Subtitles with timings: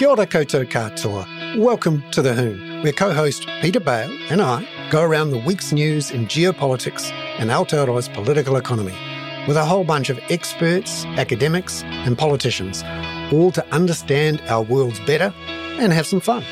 [0.00, 1.26] Kia ora koutou katoa.
[1.58, 6.10] Welcome to The Hoon, where co-host Peter Bale and I go around the week's news
[6.10, 8.94] in geopolitics and Aotearoa's political economy
[9.46, 12.82] with a whole bunch of experts, academics and politicians,
[13.30, 15.34] all to understand our worlds better
[15.78, 16.44] and have some fun.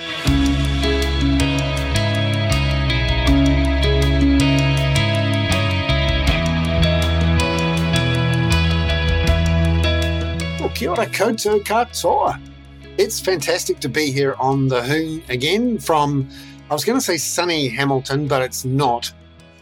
[10.75, 12.39] Kia ora koutou katoa.
[12.99, 16.29] It's fantastic to be here on the Hoon again from,
[16.69, 19.13] I was going to say sunny Hamilton, but it's not.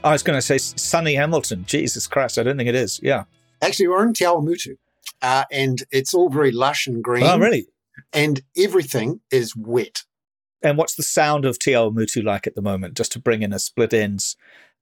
[0.03, 1.67] I was going to say sunny Hamilton.
[1.67, 2.99] Jesus Christ, I don't think it is.
[3.03, 3.25] Yeah.
[3.61, 4.79] Actually, we're in Te Awamutu,
[5.21, 7.25] uh, and it's all very lush and green.
[7.25, 7.67] Oh, really?
[8.11, 10.05] And everything is wet.
[10.63, 12.95] And what's the sound of Te Awamutu like at the moment?
[12.95, 14.35] Just to bring in a Split Enz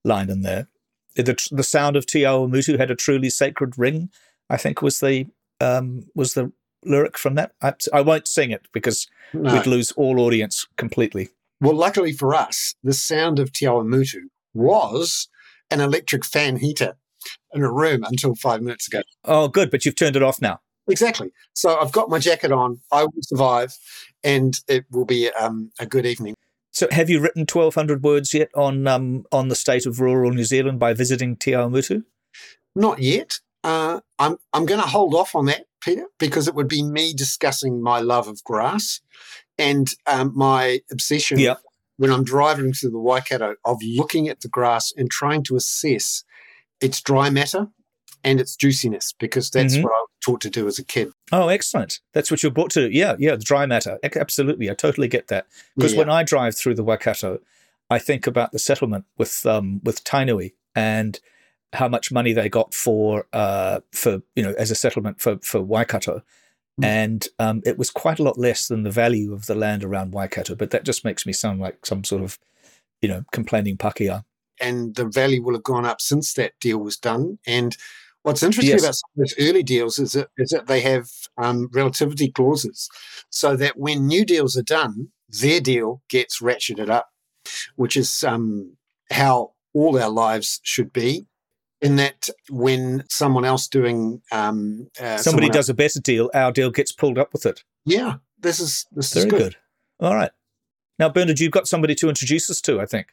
[0.05, 0.68] line in there.
[1.16, 4.10] The, the sound of Te Awamutu had a truly sacred ring,
[4.48, 5.27] I think was the
[5.60, 6.52] um, was the
[6.86, 7.52] lyric from that.
[7.62, 9.52] I, I won't sing it because No.
[9.54, 11.30] we'd lose all audience completely.
[11.60, 15.28] Well, luckily for us, the sound of Te Awamutu was
[15.70, 16.96] an electric fan heater
[17.52, 19.02] in a room until five minutes ago.
[19.24, 20.60] Oh, good, but you've turned it off now.
[20.88, 21.30] Exactly.
[21.55, 22.80] So I've got my jacket on.
[22.92, 23.74] I will survive,
[24.22, 26.34] and it will be um, a good evening.
[26.72, 30.32] So, have you written twelve hundred words yet on um, on the state of rural
[30.32, 32.02] New Zealand by visiting Te Awamutu?
[32.74, 33.38] Not yet.
[33.62, 37.12] Uh, I'm I'm going to hold off on that, Peter, because it would be me
[37.12, 39.00] discussing my love of grass
[39.58, 41.56] and um, my obsession Yeah.
[41.96, 46.24] when I'm driving through the Waikato of looking at the grass and trying to assess
[46.80, 47.68] its dry matter
[48.24, 49.82] and its juiciness, because that's Mhm.
[49.84, 51.12] what I was taught to do as a kid.
[51.30, 52.00] Oh, excellent.
[52.14, 52.88] That's what you're brought to.
[52.90, 53.98] Yeah, yeah, the dry matter.
[54.02, 54.70] Absolutely.
[54.70, 55.46] I totally get that.
[55.77, 55.98] Because Yeah.
[55.98, 57.40] when I drive through the Waikato,
[57.90, 61.20] I think about the settlement with um, with Tainui and
[61.75, 65.61] how much money they got for uh, for you know as a settlement for for
[65.62, 66.22] Waikato,
[66.80, 66.84] Mm.
[66.86, 70.12] and um, it was quite a lot less than the value of the land around
[70.12, 70.57] Waikato.
[70.57, 72.36] But that just makes me sound like some sort of
[73.01, 74.24] you know complaining pākehā.
[74.61, 77.39] and the value will have gone up since that deal was done.
[77.46, 77.77] And
[78.24, 78.83] what's interesting Yes.
[78.85, 81.08] about some of those early deals is that, is that they have
[81.39, 82.89] um, relativity clauses,
[83.30, 87.06] so that when new deals are done, their deal gets ratcheted up,
[87.77, 88.77] which is um,
[89.12, 91.27] how all our lives should be.
[91.84, 96.70] In that, when someone else doing um, uh, Somebody does a better deal, our deal
[96.70, 97.62] gets pulled up with it.
[97.84, 99.39] yeah, this is this Very is good.
[99.39, 99.56] good.
[100.00, 100.30] All right.
[100.98, 103.08] Now, Bernard, you've got somebody to introduce us to, I think.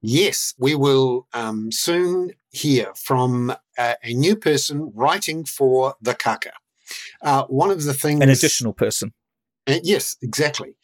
[0.00, 6.52] Yes, we will um, soon hear from uh, a new person writing for the Kākā.
[7.22, 9.12] Uh, one of the things, An additional person.
[9.66, 10.76] Uh, yes, exactly.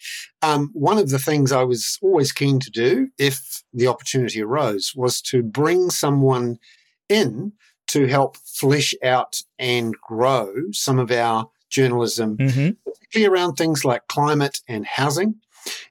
[0.42, 4.92] Um, one of the things I was always keen to do, if the opportunity arose,
[4.96, 6.58] was to bring someone
[7.12, 7.52] in
[7.88, 14.06] to help flesh out and grow some of our journalism hmm particularly around things like
[14.08, 15.34] climate and housing.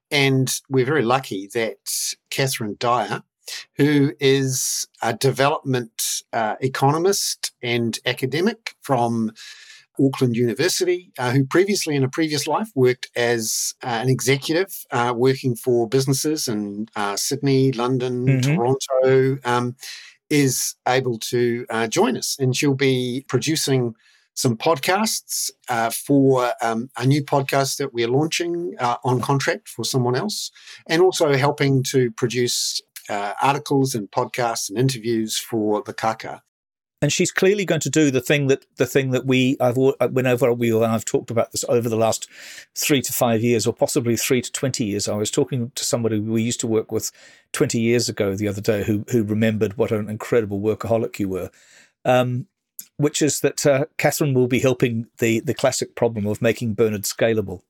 [0.10, 1.78] And we're very lucky that
[2.31, 3.22] Cathrine Dyer,
[3.78, 9.31] who is a development uh, economist and academic from
[10.00, 15.14] Auckland University, uh, who previously in a previous life worked as uh, an executive uh,
[15.16, 18.56] working for businesses in uh, Sydney, London, Mhm.
[18.56, 19.76] Toronto, um,
[20.31, 22.38] is able to uh, join us.
[22.40, 23.94] And she'll be producing
[24.34, 29.84] some podcasts uh, for um, a new podcast that we're launching uh, on contract for
[29.84, 30.52] someone else,
[30.88, 36.40] and also helping to produce uh, articles and podcasts and interviews for the Kākā.
[37.01, 39.95] And she's clearly going to do the thing that the thing that we I've al-
[40.12, 42.29] whenever we and I've talked about this over the last
[42.75, 45.07] three to five years, or possibly three to twenty years.
[45.07, 47.12] I was talking to somebody we used to work with
[47.53, 51.50] twenty years ago the other day, who who remembered what an incredible workaholic you were.
[52.06, 52.47] Um,
[52.97, 57.03] which is that uh, Cathrine will be helping the the classic problem of making Bernard
[57.03, 57.62] scalable.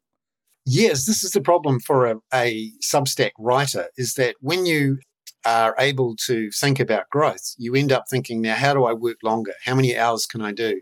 [0.65, 4.99] Yes, this is the problem for a, a Substack writer is that when you
[5.45, 9.17] are able to think about growth, you end up thinking, now, how do I work
[9.23, 9.53] longer?
[9.63, 10.81] How many hours can I do?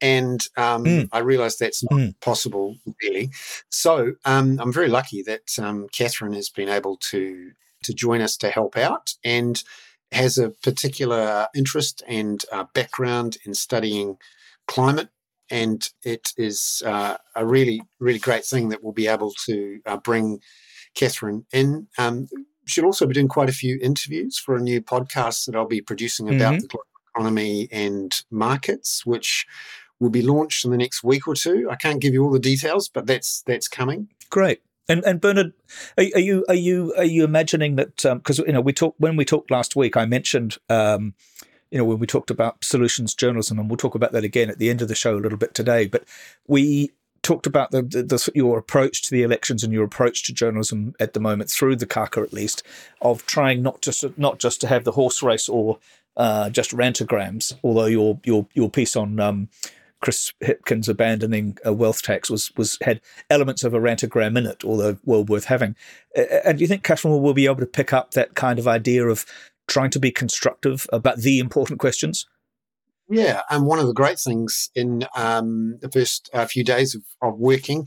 [0.00, 1.08] And um, Mm.
[1.12, 2.20] I realize that's not Mm.
[2.20, 3.30] possible, really.
[3.70, 7.52] So um, I'm very lucky that um, Cathrine has been able to,
[7.84, 9.62] to join us to help out and
[10.12, 14.16] has a particular interest and uh, background in studying
[14.66, 15.08] climate
[15.50, 19.96] and it is uh, a really, really great thing that we'll be able to uh,
[19.96, 20.40] bring
[20.94, 21.88] Cathrine in.
[21.96, 22.28] Um,
[22.68, 25.80] she'll also be doing quite a few interviews for a new podcast that I'll be
[25.80, 26.60] producing about Mhm.
[26.62, 29.46] the global economy and markets, which
[30.00, 31.68] will be launched in the next week or two.
[31.70, 34.08] I can't give you all the details, but that's that's coming.
[34.30, 34.60] Great.
[34.88, 35.52] And and Bernard,
[35.98, 39.16] are, are you are you are you imagining that because you know we talked when
[39.16, 41.14] we talked last week, I mentioned um,
[41.70, 44.58] you know when we talked about solutions journalism, and we'll talk about that again at
[44.58, 45.86] the end of the show a little bit today.
[45.88, 46.04] But
[46.46, 46.90] we
[47.28, 50.94] talked about the, the, the, your approach to the elections and your approach to journalism
[50.98, 52.62] at the moment through the Kākā at least
[53.02, 55.78] of trying not just not just to have the horse race or
[56.16, 57.52] uh, just rantograms.
[57.62, 59.50] Although your your your piece on um,
[60.00, 64.64] Chris Hipkins abandoning a wealth tax was was had elements of a rantogram in it,
[64.64, 65.76] although well worth having.
[66.16, 69.06] And do you think Cathrine will be able to pick up that kind of idea
[69.06, 69.26] of
[69.66, 72.26] trying to be constructive about the important questions?
[73.10, 77.02] Yeah, and one of the great things in um, the first uh, few days of,
[77.22, 77.86] of, working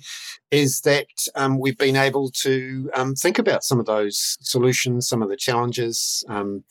[0.50, 5.21] is that um, we've been able to um, think about some of those solutions, some
[5.21, 6.63] of the challenges, um,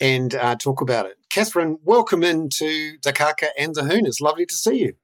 [0.00, 1.16] and uh, talk about it.
[1.28, 4.06] Cathrine, welcome into the Kākā and the Hoon.
[4.06, 4.94] It's lovely to see you.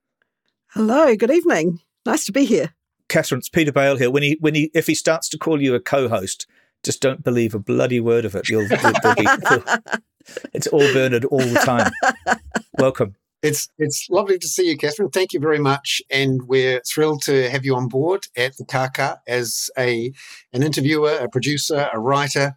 [0.68, 1.80] Hello, good evening.
[2.06, 2.72] Nice to be here.
[3.10, 4.10] Cathrine, it's Peter Bale here.
[4.10, 6.46] When he when he if he starts to call you a co-host,
[6.82, 8.48] just don't believe a bloody word of it.
[8.48, 9.26] You'll, you'll, you'll be,
[10.52, 11.90] it's all Bernard all the time.
[12.78, 13.14] Welcome.
[13.42, 15.12] It's it's lovely to see you, Cathrine.
[15.12, 19.18] Thank you very much, and we're thrilled to have you on board at the Kākā
[19.28, 20.12] as a
[20.52, 22.56] an interviewer, a producer, a writer,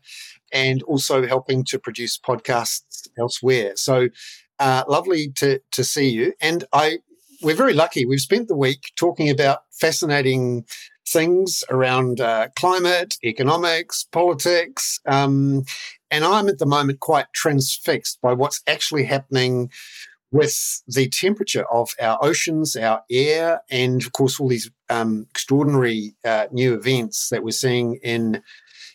[0.52, 3.74] and also helping to produce podcasts elsewhere.
[3.76, 4.10] So
[4.60, 6.34] uh, lovely to to see you.
[6.42, 7.00] And I
[7.44, 8.06] we're very lucky.
[8.06, 10.66] We've spent the week talking about fascinating
[11.08, 15.00] things around uh, climate, economics, politics.
[15.06, 15.66] Um,
[16.12, 19.72] and I'm at the moment quite transfixed by what's actually happening
[20.32, 26.16] with the temperature of our oceans, our air, and of course, all these um, extraordinary
[26.24, 28.42] uh, new events that we're seeing in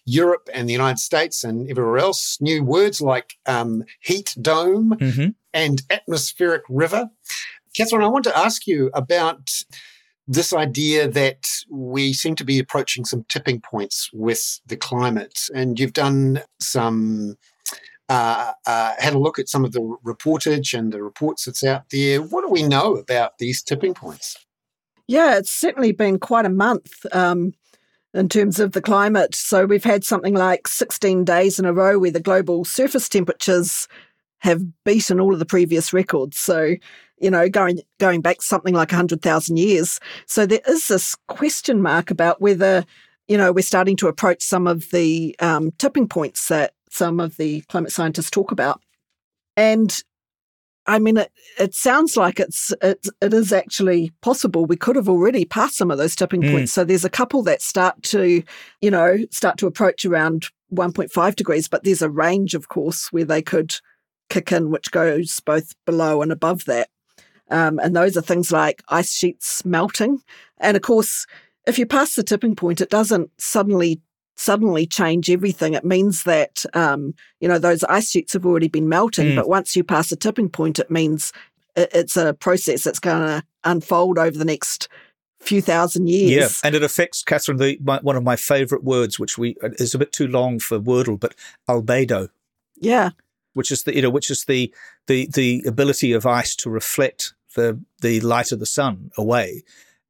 [0.06, 2.38] Europe and the United States and everywhere else.
[2.40, 5.28] New words like um, heat dome mm-hmm.
[5.52, 7.10] and atmospheric river.
[7.76, 9.50] Cathrine, I want to ask you about
[10.28, 15.38] this idea that we seem to be approaching some tipping points with the climate.
[15.54, 17.36] And you've done some,
[18.08, 21.90] uh, uh, had a look at some of the reportage and the reports that's out
[21.90, 22.20] there.
[22.20, 24.36] What do we know about these tipping points?
[25.06, 27.06] Yeah, it's certainly been quite a month.
[27.12, 27.52] Um,
[28.16, 29.34] in terms of the climate.
[29.34, 33.86] So we've had something like 16 days in a row where the global surface temperatures
[34.46, 36.38] have beaten all of the previous records.
[36.38, 36.76] So,
[37.18, 40.00] you know, going going back something like 100,000 years.
[40.26, 42.84] So there is this question mark about whether,
[43.28, 47.36] you know, we're starting to approach some of the um, tipping points that some of
[47.36, 48.80] the climate scientists talk about.
[49.56, 50.02] And
[50.86, 54.66] I mean, it, it sounds like it's it, it is actually possible.
[54.66, 56.52] We could have already passed some of those tipping mm.
[56.52, 56.72] points.
[56.72, 58.42] So there's a couple that start to,
[58.80, 63.24] you know, start to approach around 1.5 degrees, but there's a range, of course, where
[63.24, 63.76] they could
[64.28, 66.88] kick in, which goes both below and above that.
[67.50, 70.20] Um, and those are things like ice sheets melting.
[70.58, 71.26] And of course,
[71.66, 74.00] if you pass the tipping point, it doesn't suddenly
[74.36, 75.72] suddenly change everything.
[75.72, 79.36] It means that, um, you know, those ice sheets have already been melting, mm.
[79.36, 81.32] but once you pass a tipping point, it means
[81.74, 84.88] it, it's a process that's going to unfold over the next
[85.40, 86.30] few thousand years.
[86.30, 87.58] Yeah, and it affects Cathrine.
[87.58, 90.78] The my, one of my favourite words, which we is a bit too long for
[90.78, 91.34] Wordle, but
[91.68, 92.28] albedo.
[92.78, 93.10] Yeah,
[93.56, 94.72] which is the you know which is the
[95.06, 99.62] the the ability of ice to reflect the the light of the sun away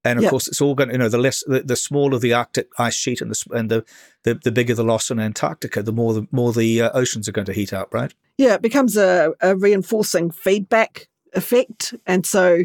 [0.07, 0.91] and of course, it's all going.
[0.91, 3.85] You know, the less, the, the, smaller the Arctic ice sheet, and the and the,
[4.23, 7.33] the, the bigger the loss in Antarctica, the more the more the uh, oceans are
[7.33, 8.15] going to heat up, right?
[8.39, 12.62] Yeah, it becomes a, a reinforcing feedback effect, and so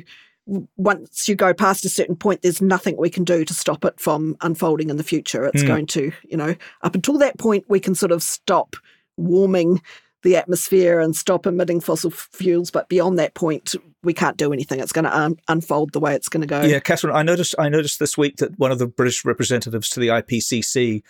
[0.78, 4.00] once you go past a certain point, there's nothing we can do to stop it
[4.00, 5.46] from unfolding in the future.
[5.46, 5.68] It's mm.
[5.68, 8.76] going to, you know, up until that point, we can sort of stop
[9.18, 9.82] warming
[10.24, 12.72] the atmosphere and stop emitting fossil fuels.
[12.72, 14.80] But beyond that point, we can't do anything.
[14.80, 16.62] It's going to un- um, unfold the way it's going to go.
[16.62, 17.56] Yeah, Cathrine, I noticed.
[17.58, 21.04] I noticed this week that one of the British representatives to the IPCC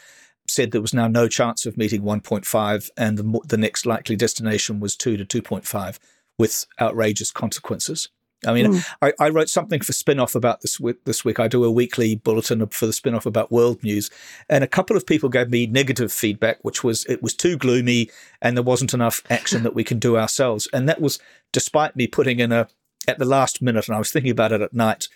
[0.47, 4.79] said there was now no chance of meeting 1.5, and the, the next likely destination
[4.79, 5.99] was 2 to 2.5,
[6.37, 8.09] with outrageous consequences.
[8.45, 8.85] I mean, mm.
[9.01, 11.39] I, I, wrote something for Spinoff about this week, this week.
[11.39, 14.09] I do a weekly bulletin for the Spinoff about world news,
[14.49, 18.09] and a couple of people gave me negative feedback, which was it was too gloomy
[18.41, 20.67] and there wasn't enough action that we can do ourselves.
[20.73, 21.19] And that was
[21.51, 22.67] despite me putting in a
[23.07, 25.07] at the last minute, and I was thinking about it at night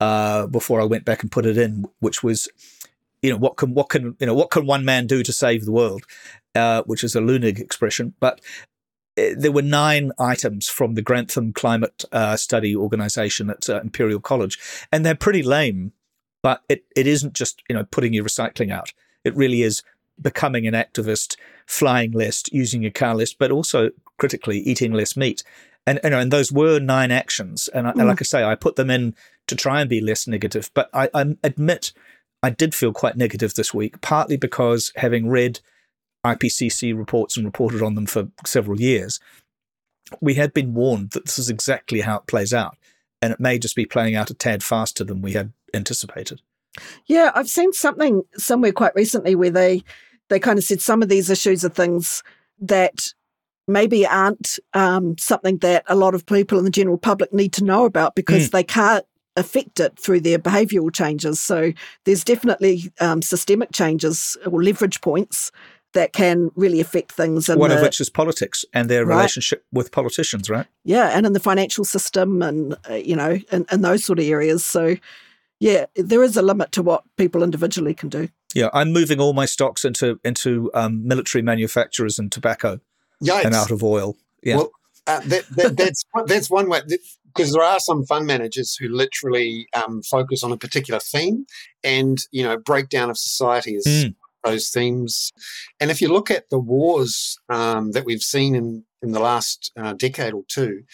[0.00, 2.48] uh, before I went back and put it in, which was,
[3.20, 5.64] you know, what can what can you know what can one man do to save
[5.64, 6.04] the world,
[6.56, 8.40] uh, which is a Leunig expression, but
[9.16, 14.58] there were nine items from the Grantham Climate uh, Study Organization at uh, Imperial College,
[14.90, 15.92] and they're pretty lame.
[16.42, 18.92] But it, it isn't just you know putting your recycling out.
[19.24, 19.82] It really is
[20.20, 25.42] becoming an activist, flying less, using your car less, but also critically eating less meat.
[25.86, 27.68] And you know, and those were nine actions.
[27.68, 27.98] And, I, mm.
[27.98, 29.14] and like I say, I put them in
[29.48, 30.70] to try and be less negative.
[30.74, 31.92] But I, I admit
[32.42, 35.60] I did feel quite negative this week, partly because having read
[36.24, 39.20] IPCC reports and reported on them for several years,
[40.20, 42.76] we had been warned that this is exactly how it plays out.
[43.22, 46.42] and it may just be playing out a tad faster than we had anticipated.
[47.06, 49.84] Yeah, I've seen something somewhere quite recently where they
[50.28, 52.22] they kind of said some of these issues are things
[52.58, 53.12] that
[53.68, 57.64] maybe aren't um, something that a lot of people in the general public need to
[57.64, 58.50] know about because mm.
[58.50, 59.04] they can't
[59.36, 61.40] affect it through their behavioural changes.
[61.40, 61.72] So
[62.04, 65.52] there's definitely um, systemic changes or leverage points
[65.92, 67.48] that can really affect things.
[67.48, 69.16] One the, of which is politics and their right.
[69.16, 70.66] relationship with politicians, right?
[70.84, 74.24] Yeah, and in the financial system and, uh, you know, in, in those sort of
[74.24, 74.64] areas.
[74.64, 74.96] So,
[75.60, 78.28] yeah, there is a limit to what people individually can do.
[78.54, 82.80] Yeah, I'm moving all my stocks into into um, military manufacturers and tobacco
[83.22, 83.44] Yikes.
[83.44, 84.16] and out of oil.
[84.42, 84.56] Yeah.
[84.56, 84.72] Well,
[85.06, 86.82] uh, that, that, that's that's one way
[87.34, 91.46] because there are some fund managers who literally um, focus on a particular theme,
[91.82, 94.14] and you know, breakdown of society is mm.
[94.44, 95.32] Those themes.
[95.80, 99.72] And if you look at the wars um, that we've seen in in the last
[99.76, 100.84] uh, decade or two,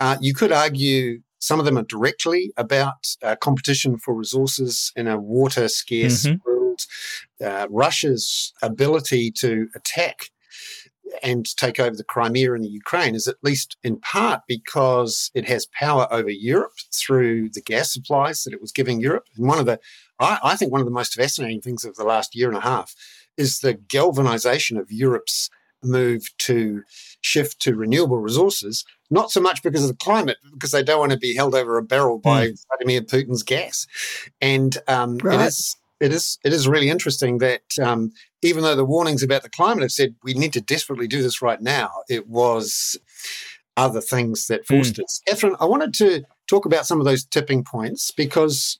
[0.00, 5.06] uh, you could argue some of them are directly about uh, competition for resources in
[5.08, 6.36] a water scarce mm-hmm.
[6.48, 6.80] world.
[7.44, 10.30] Uh, Russia's ability to attack
[11.22, 15.48] and take over the Crimea and the Ukraine is at least in part because it
[15.48, 19.24] has power over Europe through the gas supplies that it was giving Europe.
[19.36, 19.78] And one of the,
[20.18, 22.60] I, I think, one of the most fascinating things of the last year and a
[22.60, 22.94] half
[23.36, 25.50] is the galvanization of Europe's
[25.82, 26.82] move to
[27.20, 31.12] shift to renewable resources, not so much because of the climate, because they don't want
[31.12, 32.66] to be held over a barrel by mm.
[32.68, 33.86] Vladimir Putin's gas.
[34.40, 35.40] And um, right.
[35.40, 39.42] it is it is it is really interesting that um, even though the warnings about
[39.42, 42.98] the climate have said we need to desperately do this right now, it was
[43.76, 45.00] other things that forced mm.
[45.00, 45.12] it.
[45.26, 48.78] Catherine, I wanted to talk about some of those tipping points because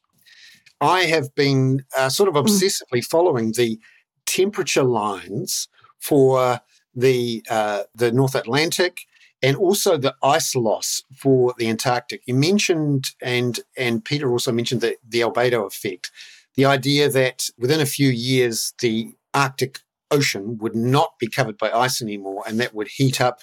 [0.82, 2.40] I have been uh, sort of hmm.
[2.40, 3.78] obsessively following the
[4.26, 6.60] temperature lines for
[6.94, 8.98] the uh, the North Atlantic
[9.42, 12.22] and also the ice loss for the Antarctic.
[12.26, 16.10] You mentioned and and Peter also mentioned the the albedo effect
[16.54, 21.70] the idea that within a few years the Arctic Ocean would not be covered by
[21.70, 23.40] ice anymore, and that would heat up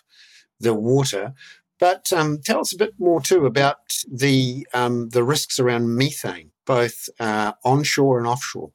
[0.60, 1.34] the water.
[1.80, 3.78] But um, tell us a bit more too about
[4.12, 8.72] the um, the risks around methane, both uh, onshore and offshore.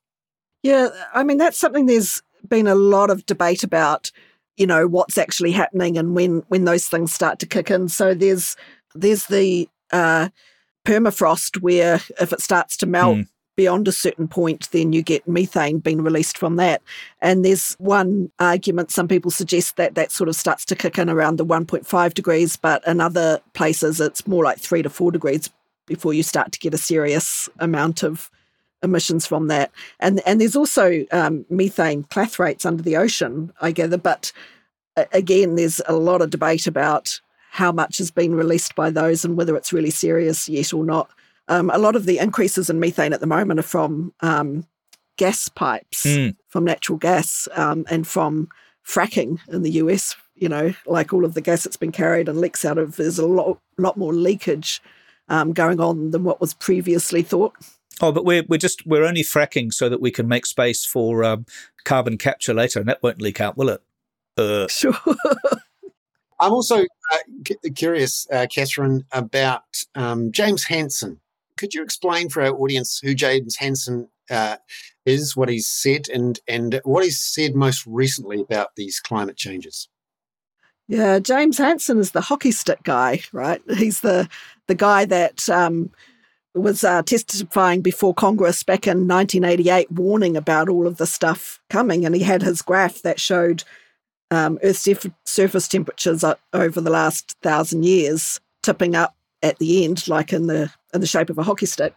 [0.64, 4.10] Yeah, I mean that's something there's been a lot of debate about.
[4.56, 7.88] You know what's actually happening and when when those things start to kick in.
[7.88, 8.56] So there's
[8.96, 10.30] there's the uh,
[10.84, 15.28] permafrost where if it starts to melt, mm beyond a certain point, then you get
[15.28, 16.82] methane being released from that.
[17.20, 21.08] And there's one argument, some people suggest that that sort of starts to kick in
[21.08, 25.50] around the 1.5 degrees, but in other places it's more like three to four degrees
[25.86, 28.30] before you start to get a serious amount of
[28.82, 29.72] emissions from that.
[29.98, 34.32] And and there's also um, methane clathrates under the ocean, I gather, but
[35.12, 39.36] again, there's a lot of debate about how much has been released by those and
[39.36, 41.10] whether it's really serious yet or not.
[41.48, 44.66] Um, a lot of the increases in methane at the moment are from um,
[45.18, 46.34] gas pipes, mm.
[46.48, 48.48] from natural gas, um, and from
[48.86, 50.16] fracking in the US.
[50.34, 53.20] You know, like all of the gas that's been carried and leaks out of, there's
[53.20, 54.82] a lot, lot more leakage
[55.28, 57.54] um, going on than what was previously thought.
[58.00, 61.24] Oh, but we're we're just we're only fracking so that we can make space for
[61.24, 61.46] um,
[61.84, 63.82] carbon capture later, and that won't leak out, will it?
[64.36, 64.66] Uh.
[64.68, 64.96] Sure.
[66.40, 69.62] I'm also uh, c- curious, uh, Cathrine, about
[69.94, 71.20] um, James Hansen.
[71.56, 74.56] Could you explain for our audience who James Hansen uh,
[75.06, 79.88] is, what he's said, and and what he's said most recently about these climate changes?
[80.86, 83.62] Yeah, James Hansen is the hockey stick guy, right?
[83.76, 84.28] He's the
[84.66, 85.90] the guy that um,
[86.54, 92.04] was uh, testifying before Congress back in 1988, warning about all of the stuff coming,
[92.04, 93.64] and he had his graph that showed
[94.30, 94.88] um, Earth's
[95.24, 100.70] surface temperatures over the last thousand years tipping up at the end, like in the
[100.92, 101.96] in the shape of a hockey stick.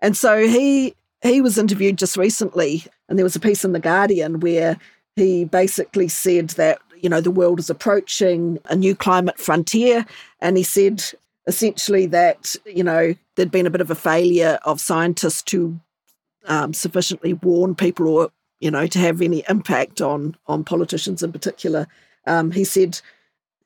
[0.00, 3.80] And so he he was interviewed just recently, and there was a piece in the
[3.80, 4.78] Guardian where
[5.16, 10.06] he basically said that you know the world is approaching a new climate frontier,
[10.40, 11.02] and he said
[11.46, 15.78] essentially that you know there'd been a bit of a failure of scientists to
[16.46, 18.30] um, sufficiently warn people or
[18.60, 21.86] you know to have any impact on on politicians in particular.
[22.26, 23.00] Um, he said,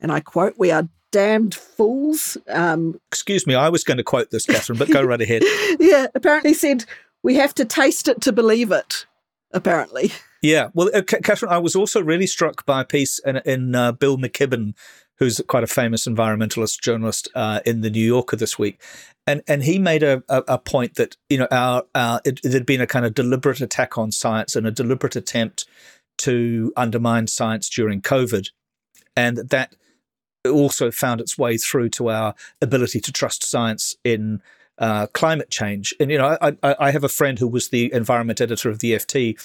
[0.01, 2.37] and I quote, "We are damned fools.
[2.49, 5.45] Um, Excuse me, I was going to quote this, Cathrine, but go right ahead.
[5.79, 6.85] yeah, apparently said,
[7.23, 9.07] we have to taste it to believe it,
[9.53, 10.11] apparently.
[10.45, 13.93] Yeah, well, uh, Cathrine, I was also really struck by a piece in, in uh,
[13.93, 14.75] Bill McKibben,
[15.19, 18.79] who's quite a famous environmentalist journalist uh, in the New Yorker this week,
[19.27, 22.67] and and he made a, a, a point that you know our, our it, had
[22.67, 25.65] been a kind of deliberate attack on science and a deliberate attempt
[26.19, 28.51] to undermine science during COVID,
[29.17, 29.75] and that
[30.47, 34.43] also found its way through to our ability to trust science in
[34.77, 35.95] uh, climate change.
[35.99, 38.93] And you know, I, I have a friend who was the environment editor of the
[38.93, 39.39] FT,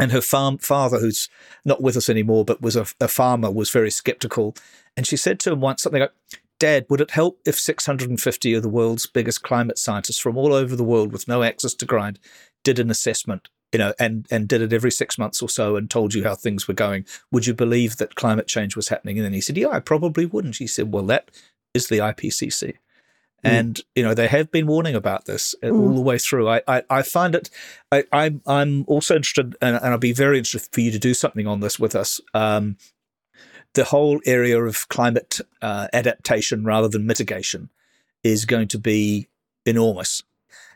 [0.00, 1.28] and her farm father, who's
[1.64, 4.54] not with us anymore, but was a, a farmer, was very skeptical.
[4.96, 6.12] And she said to him once something like,
[6.58, 10.76] Dad, would it help if 650 of the world's biggest climate scientists from all over
[10.76, 12.18] the world with no access to grind
[12.64, 15.90] did an assessment, you know, and, and did it every six months or so and
[15.90, 17.04] told you how things were going?
[17.32, 19.18] Would you believe that climate change was happening?
[19.18, 20.54] And then he said, Yeah, I probably wouldn't.
[20.54, 21.30] She said, Well, that
[21.74, 22.74] is the IPCC.
[23.44, 23.50] Mm.
[23.50, 25.72] And you know they have been warning about this mm.
[25.72, 26.48] all the way through.
[26.48, 27.50] I I, I find it.
[27.90, 31.14] I, I'm I'm also interested, and, and I'll be very interested for you to do
[31.14, 32.20] something on this with us.
[32.34, 32.76] Um,
[33.74, 37.70] the whole area of climate uh, adaptation rather than mitigation
[38.22, 39.28] is going to be
[39.64, 40.22] enormous.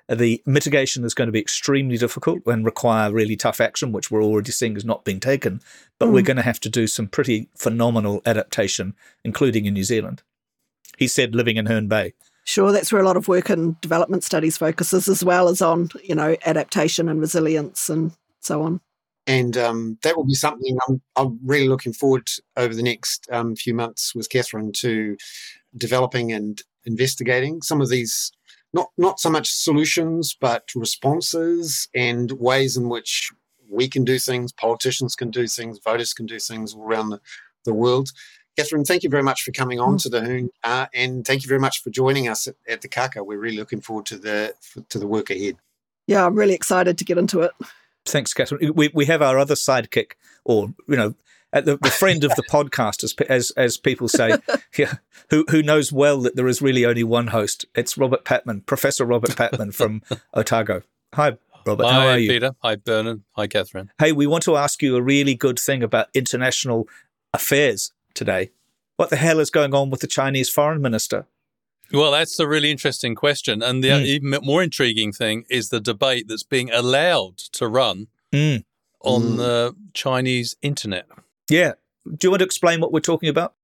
[0.08, 4.22] The mitigation is going to be extremely difficult and require really tough action, which we're
[4.22, 5.60] already seeing is not being taken.
[5.98, 6.12] But mm.
[6.12, 8.94] we're going to have to do some pretty phenomenal adaptation,
[9.24, 10.22] including in New Zealand.
[10.96, 12.14] He said living in Herne Bay.
[12.46, 15.88] Sure, that's where a lot of work in development studies focuses, as well as on
[16.02, 18.80] you know adaptation and resilience and so on
[19.26, 23.26] and um, that will be something I'm, I'm, really looking forward to over the next
[23.32, 25.16] um, few months with Cathrine to
[25.76, 28.32] developing and investigating some of these
[28.72, 33.32] not not so much solutions but responses and ways in which
[33.68, 37.20] we can do things, politicians can do things, voters can do things all around the,
[37.64, 38.10] the world.
[38.56, 40.02] Cathrine, thank you very much for coming on mm.
[40.02, 42.88] to the Hoon, uh, and thank you very much for joining us at, at the
[42.88, 43.24] Kākā.
[43.24, 44.54] We're really looking forward to the
[44.88, 45.56] to the work ahead.
[46.06, 47.52] Yeah, I'm really excited to get into it.
[48.06, 48.74] Thanks, Cathrine.
[48.74, 50.12] We we have our other sidekick,
[50.44, 51.14] or you know,
[51.52, 54.36] the, the friend of the podcast, as as as people say,
[54.76, 54.94] yeah,
[55.30, 57.66] who who knows well that there is really only one host.
[57.74, 60.02] It's Robert Patman, Professor Robert Patman from
[60.34, 60.82] Otago.
[61.14, 61.36] Hi,
[61.66, 61.86] Robert.
[61.86, 62.30] Hi, how are you?
[62.30, 62.54] Peter.
[62.62, 63.22] Hi, Bernard.
[63.32, 63.88] Hi, Cathrine.
[63.98, 66.88] Hey, we want to ask you a really good thing about international
[67.32, 68.50] affairs today.
[68.96, 71.26] What the hell is going on with the Chinese foreign minister?
[71.92, 73.62] Well, that's a really interesting question.
[73.62, 74.04] And the mm.
[74.04, 78.64] even more intriguing thing is the debate that's being allowed to run mm.
[79.02, 79.36] on mm.
[79.36, 81.06] the Chinese internet.
[81.48, 81.74] Yeah.
[82.04, 83.54] Do you want to explain what we're talking about?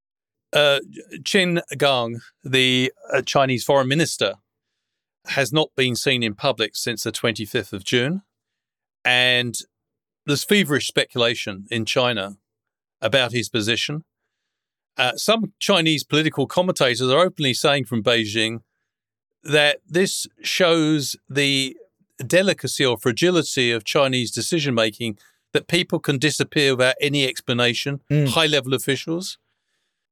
[0.53, 0.81] Uh,
[1.23, 4.35] Qin Gang, the uh, Chinese foreign minister,
[5.27, 8.23] has not been seen in public since the 25th of June.
[9.05, 9.55] And
[10.27, 12.37] there's feverish speculation in China
[13.01, 14.05] about his position.
[14.97, 18.61] Uh, some Chinese political commentators are openly saying from Beijing
[19.43, 21.77] that this shows the
[22.27, 25.19] delicacy or fragility of Chinese decision making
[25.53, 28.29] that people can disappear without any explanation, mm.
[28.29, 29.39] high level officials.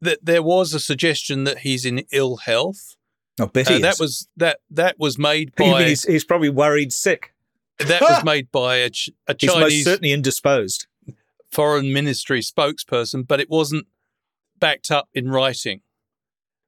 [0.02, 2.96] That there was a suggestion that he's in ill health.
[3.38, 5.84] I bet uh, that was that that was made by.
[5.84, 7.34] He's, he's, probably worried sick.
[7.78, 8.90] That was made by a,
[9.26, 9.40] a Chinese.
[9.40, 10.86] He's most certainly indisposed.
[11.50, 13.86] Foreign ministry spokesperson, but it wasn't
[14.60, 15.80] backed up in writing.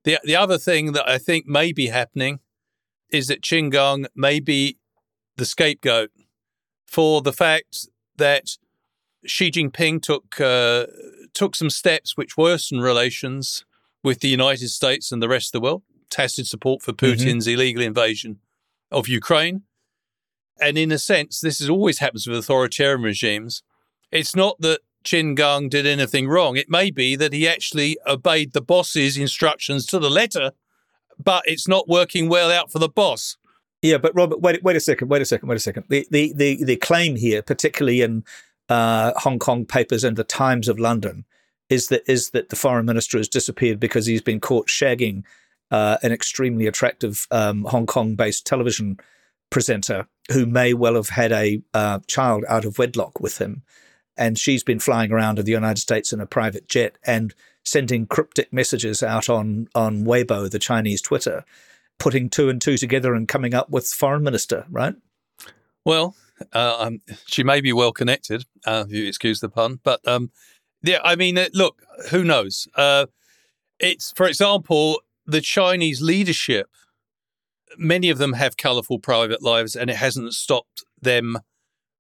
[0.05, 2.41] The, the other thing that I think may be happening
[3.11, 4.79] is that Qin Gang may be
[5.37, 6.11] the scapegoat
[6.87, 8.57] for the fact that
[9.25, 10.87] Xi Jinping took uh,
[11.33, 13.65] took some steps which worsened relations
[14.03, 17.07] with the United States and the rest of the world, tacit support for mm-hmm.
[17.07, 17.55] Putin's mm-hmm.
[17.55, 18.41] illegal invasion
[18.91, 19.63] of Ukraine.
[20.61, 23.63] And in a sense, this is always happens with authoritarian regimes.
[24.11, 26.57] It's not that Qin Gang did anything wrong.
[26.57, 30.53] It may be that he actually obeyed the boss's instructions to the letter,
[31.23, 33.37] but it's not working well out for the boss.
[33.83, 35.85] Yeah, but Robert, wait, wait a second, wait a second, wait a second.
[35.89, 38.25] The the the, the claim here, particularly in
[38.69, 41.25] uh, Hong Kong papers and the Times of London,
[41.69, 45.25] is that is that the foreign minister has disappeared because he's been caught shagging
[45.73, 48.99] uh, an extremely attractive um, Hong Kong-based television
[49.51, 53.63] presenter who may well have had a uh, child out of wedlock with him
[54.17, 58.07] and she's been flying around in the United States in a private jet and sending
[58.07, 61.45] cryptic messages out on on Weibo, the Chinese Twitter,
[61.99, 64.95] putting two and two together and coming up with foreign minister, right?
[65.85, 66.15] Well,
[66.53, 70.31] uh, um, she may be well connected, uh, if you excuse the pun, but um,
[70.83, 72.67] yeah, I mean, uh, look, who knows?
[72.75, 73.07] Uh,
[73.79, 76.69] it's, for example, the Chinese leadership.
[77.79, 81.39] Many of them have colourful private lives, and it hasn't stopped them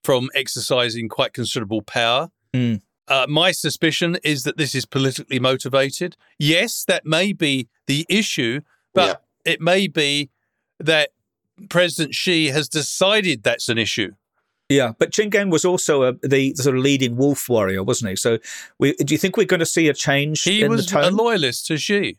[0.02, 2.30] from exercising quite considerable power.
[2.52, 2.82] Mm.
[3.08, 6.16] Uh, my suspicion is that this is politically motivated.
[6.38, 8.60] Yes, that may be the issue,
[8.94, 9.52] but yeah.
[9.52, 10.30] it may be
[10.78, 11.10] that
[11.68, 14.12] President Xi has decided that's an issue.
[14.68, 18.16] Yeah, but Qin Gang was also a, the sort of leading wolf warrior, wasn't he?
[18.16, 18.38] So,
[18.78, 20.46] we, do you think we're going to see a change?
[20.46, 21.02] In the tone?
[21.02, 22.18] He was a loyalist to Xi.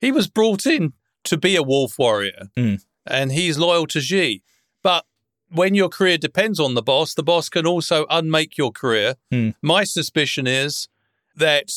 [0.00, 0.92] He was brought in
[1.24, 2.80] to be a wolf warrior, mm.
[3.06, 4.42] and he's loyal to Xi.
[4.82, 5.04] But
[5.50, 9.14] when your career depends on the boss, the boss can also unmake your career.
[9.30, 9.50] Hmm.
[9.62, 10.88] My suspicion is
[11.36, 11.70] that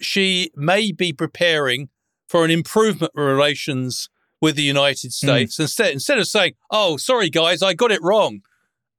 [0.00, 1.88] she may be preparing
[2.28, 4.08] for an improvement in relations
[4.40, 5.26] with the United Hmm.
[5.26, 5.58] States.
[5.58, 8.42] Instead, instead of saying, "Oh, sorry guys, I got it wrong,"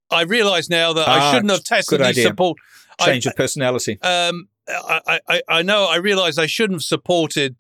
[0.10, 2.58] I realise now that I Ah, shouldn't have tacitly support.
[3.00, 4.00] I- Change of personality.
[4.02, 7.56] um, I, I, I know I realized I shouldn't have supported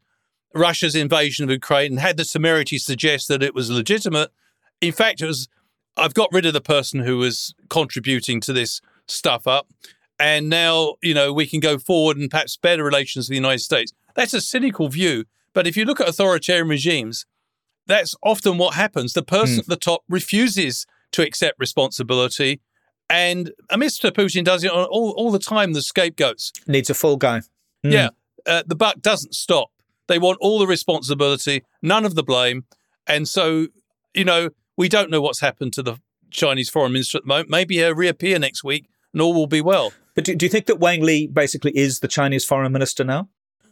[0.53, 4.31] Russia's invasion of Ukraine and had the temerity suggest that it was legitimate.
[4.81, 5.47] In fact, it was.
[5.97, 9.67] I've got rid of the person who was contributing to this stuff up,
[10.19, 13.59] and now you know we can go forward and perhaps better relations with the United
[13.59, 13.91] States.
[14.15, 17.25] That's a cynical view, but if you look at authoritarian regimes,
[17.85, 19.13] that's often what happens.
[19.13, 22.59] The person at the top refuses to accept responsibility.
[23.09, 24.11] And Mr.
[24.11, 26.51] Putin does it all, all the time, the scapegoats.
[26.67, 27.39] Needs a full guy.
[27.85, 27.91] Mm.
[27.91, 28.09] Yeah,
[28.45, 29.71] uh, the buck doesn't stop.
[30.07, 32.65] They want all the responsibility, none of the blame.
[33.05, 33.67] And so,
[34.13, 35.97] you know, we don't know what's happened to the
[36.31, 37.49] Chinese foreign minister at the moment.
[37.49, 39.91] Maybe he'll reappear next week and all will be well.
[40.15, 43.29] But do, do you think that Wang Yi basically is the Chinese foreign minister now?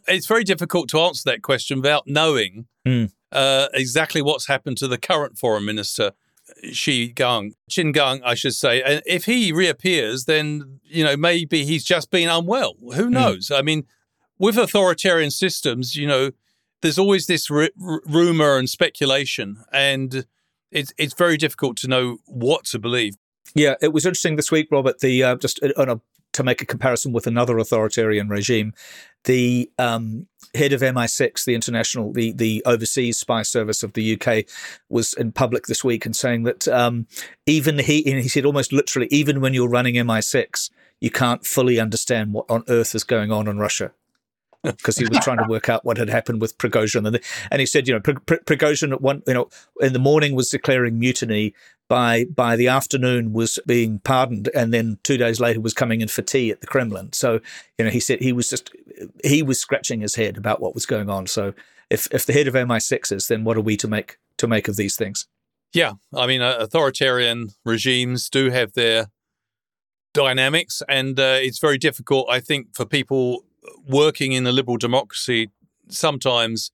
[0.07, 3.05] It's very difficult to answer that question without knowing Hmm.
[3.31, 6.11] uh, exactly what's happened to the current foreign minister,
[6.71, 8.83] Xi Gang, Qin Gang, I should say.
[8.83, 12.75] And if he reappears, then you know maybe he's just been unwell.
[12.95, 13.49] Who knows?
[13.49, 13.85] I mean,
[14.37, 16.29] with authoritarian systems, you know,
[16.81, 20.27] there's always this r- r- rumor and speculation, and
[20.71, 23.15] it's it's very difficult to know what to believe.
[23.54, 24.99] Yeah, it was interesting this week, Robert.
[24.99, 26.01] The uh, just uh, on a,
[26.34, 28.73] to make a comparison with another authoritarian regime,
[29.23, 34.45] the um, head of MI6, the international, the the overseas spy service of the UK,
[34.89, 37.08] was in public this week and saying that um,
[37.45, 42.34] even he, he said almost literally, even when you're running MI6, you can't fully understand
[42.34, 43.91] what on earth is going on in Russia.
[44.78, 47.19] Because he was trying to work out what had happened with Prigozhin, and,
[47.51, 49.49] and he said, you know, Pri- Prigozhin at one, you know,
[49.80, 51.54] in the morning was declaring mutiny,
[51.88, 56.08] by by the afternoon was being pardoned and then two days later was coming in
[56.08, 57.13] for tea at the Kremlin.
[57.13, 57.39] So,
[57.78, 58.71] you know, he said he was just
[59.23, 61.28] he was scratching his head about what was going on.
[61.28, 61.54] So
[61.89, 64.67] if if the head of MI6 is, then what are we to make to make
[64.67, 65.28] of these things?
[65.73, 69.08] Yeah, I mean, uh, authoritarian regimes do have their
[70.13, 73.44] dynamics, and uh, it's very difficult, I think, for people
[73.88, 75.49] working in a liberal democracy
[75.89, 76.71] sometimes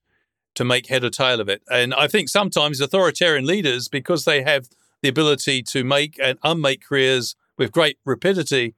[0.54, 1.62] to make head or tail of it.
[1.70, 4.68] And I think sometimes authoritarian leaders, because they have
[5.02, 8.74] the ability to make and unmake careers with great rapidity,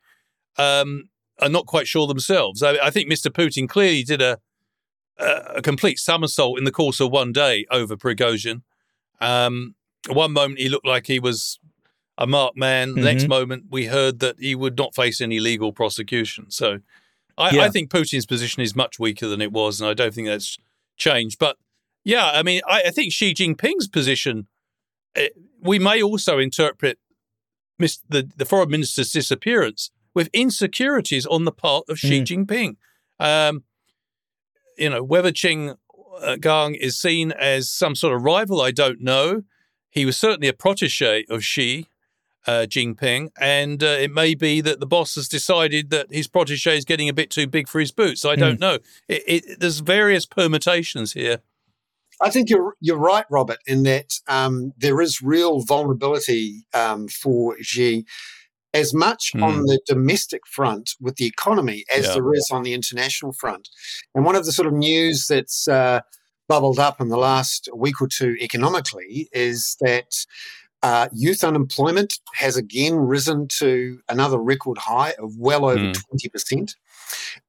[0.57, 1.09] um,
[1.41, 2.63] are not quite sure themselves.
[2.63, 3.31] I, I think Mr.
[3.31, 4.39] Putin clearly did a,
[5.19, 8.63] a complete somersault in the course of one day over Prigozhin.
[9.21, 9.75] Um,
[10.09, 11.59] one moment he looked like he was
[12.19, 12.95] a marked man.
[12.95, 16.51] The next moment we heard that he would not face any legal prosecution.
[16.51, 16.81] So
[17.37, 17.63] I, Yeah.
[17.63, 20.59] I think Putin's position is much weaker than it was, and I don't think that's
[20.97, 21.39] changed.
[21.39, 21.57] But
[22.05, 24.47] yeah, I mean, I, I think Xi Jinping's position,
[25.17, 25.29] eh,
[25.61, 26.99] we may also interpret
[27.79, 32.77] mis- the, the foreign minister's disappearance with insecurities on the part of Xi Jinping.
[33.19, 33.65] Um,
[34.79, 35.77] you know, whether Qing
[36.21, 39.43] uh, Gang is seen as some sort of rival, I don't know.
[39.91, 41.89] He was certainly a protege of Xi
[42.47, 46.77] uh, Jinping, and uh, it may be that the boss has decided that his protege
[46.77, 48.25] is getting a bit too big for his boots.
[48.25, 48.79] I don't know.
[49.09, 51.39] It, it, there's various permutations here.
[52.21, 57.57] I think you're you're right, Robert, in that um, there is real vulnerability um, for
[57.61, 58.05] Xi,
[58.73, 62.15] as much on the domestic front with the economy as Yeah.
[62.15, 63.69] there is on the international front.
[64.15, 66.01] And one of the sort of news that's uh,
[66.49, 70.27] bubbled up in the last week or two economically is that
[70.85, 75.95] uh, youth unemployment has again risen to another record high of well over Mm.
[76.09, 76.69] twenty percent.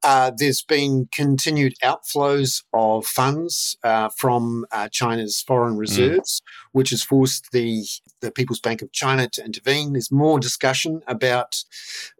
[0.03, 6.41] Uh, there's been continued outflows of funds uh, from uh, China's foreign reserves,
[6.73, 7.83] which has forced the,
[8.21, 9.93] the People's Bank of China to intervene.
[9.93, 11.63] There's more discussion about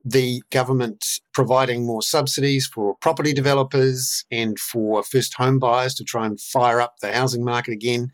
[0.04, 6.26] the government providing more subsidies for property developers and for first home buyers to try
[6.26, 8.12] and fire up the housing market again.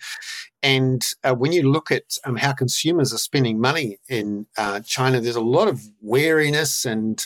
[0.63, 5.19] And uh, when you look at um, how consumers are spending money in uh, China,
[5.19, 7.25] there's a lot of wariness and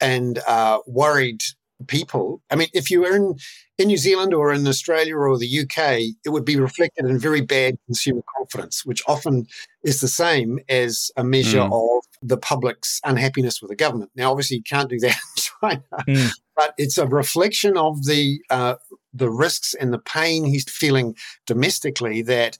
[0.00, 1.42] and uh, worried
[1.86, 2.42] people.
[2.50, 3.36] I mean, if you were in,
[3.78, 7.40] in New Zealand or in Australia or the UK, it would be reflected in very
[7.40, 9.46] bad consumer confidence, which often
[9.84, 14.10] is the same as a measure of the public's unhappiness with the government.
[14.16, 16.30] Now, obviously, you can't do that in China, Mm.
[16.56, 18.74] but it's a reflection of the uh,
[19.14, 21.14] the risks and the pain he's feeling
[21.46, 22.58] domestically that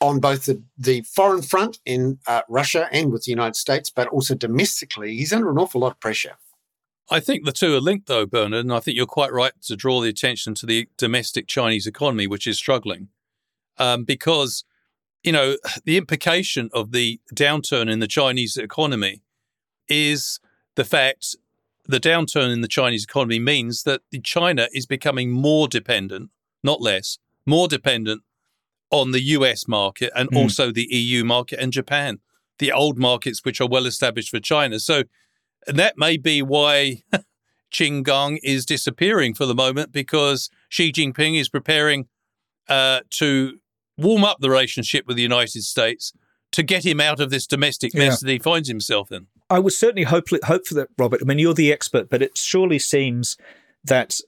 [0.00, 4.08] on both the, the foreign front in uh, Russia and with the United States, but
[4.08, 6.34] also domestically, he's under an awful lot of pressure.
[7.10, 9.76] I think the two are linked, though, Bernard, and I think you're quite right to
[9.76, 13.08] draw the attention to the domestic Chinese economy, which is struggling,
[13.78, 14.64] um, because
[15.22, 19.22] you know the implication of the downturn in the Chinese economy
[19.88, 20.40] is
[20.74, 21.36] the fact
[21.84, 26.30] the downturn in the Chinese economy means that China is becoming more dependent,
[26.62, 28.22] not less, more dependent
[28.90, 30.36] on the US market and Mm.
[30.36, 32.20] also the EU market and Japan,
[32.58, 34.78] the old markets which are well established for China.
[34.78, 35.04] So
[35.66, 37.02] and that may be why
[37.72, 42.06] Qin Gang is disappearing for the moment because Xi Jinping is preparing
[42.68, 43.58] uh, to
[43.96, 46.12] warm up the relationship with the United States
[46.52, 49.26] to get him out of this domestic mess that he finds himself in.
[49.48, 51.20] I would certainly hope hope for that, Robert.
[51.22, 53.36] I mean, you're the expert, but it surely seems
[53.84, 54.18] that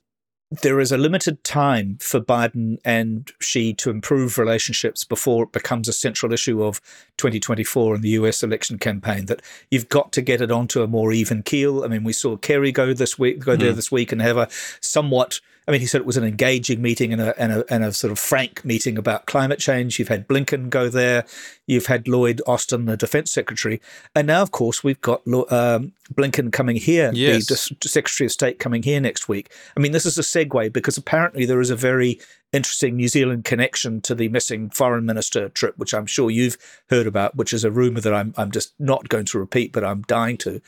[0.62, 5.88] there is a limited time for Biden and Xi to improve relationships before it becomes
[5.88, 6.80] a central issue of
[7.16, 9.26] 2024 in the US election campaign.
[9.26, 11.84] That you've got to get it onto a more even keel.
[11.84, 13.76] I mean, we saw Kerry go this week, go there mm.
[13.76, 14.48] this week, and have a
[14.80, 15.40] somewhat.
[15.66, 17.92] I mean, he said it was an engaging meeting and a, and a and a
[17.92, 19.98] sort of frank meeting about climate change.
[19.98, 21.24] You've had Blinken go there,
[21.66, 23.81] you've had Lloyd Austin, the Defence Secretary,
[24.14, 27.46] and now, of course, we've got um, Blinken coming here, Yes.
[27.46, 29.50] the Secretary of State coming here next week.
[29.77, 32.20] I mean, this is a segue because apparently there is a very
[32.53, 36.57] interesting New Zealand connection to the missing foreign minister trip, which I'm sure you've
[36.90, 39.83] heard about, which is a rumor that I'm I'm just not going to repeat, but
[39.83, 40.61] I'm dying to.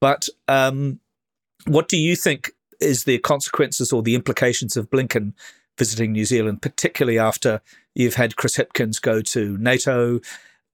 [0.00, 1.00] But um,
[1.66, 2.52] what do you think
[2.84, 5.32] is the consequences or the implications of Blinken
[5.78, 7.60] visiting New Zealand, particularly after
[7.94, 10.20] you've had Chris Hipkins go to NATO?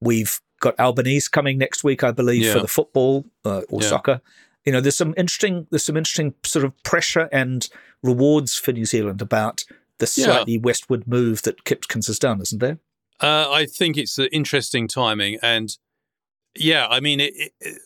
[0.00, 3.88] We've got Albanese coming next week, I believe, for the football uh, or Yeah.
[3.88, 4.20] soccer.
[4.66, 7.66] You know, there's some interesting there's some interesting sort of pressure and
[8.02, 9.64] rewards for New Zealand about
[9.98, 10.24] the Yeah.
[10.26, 12.78] slightly westward move that Hipkins has done, isn't there?
[13.20, 15.76] Uh, I think it's an interesting timing, and
[16.56, 17.78] yeah, I mean, it, it-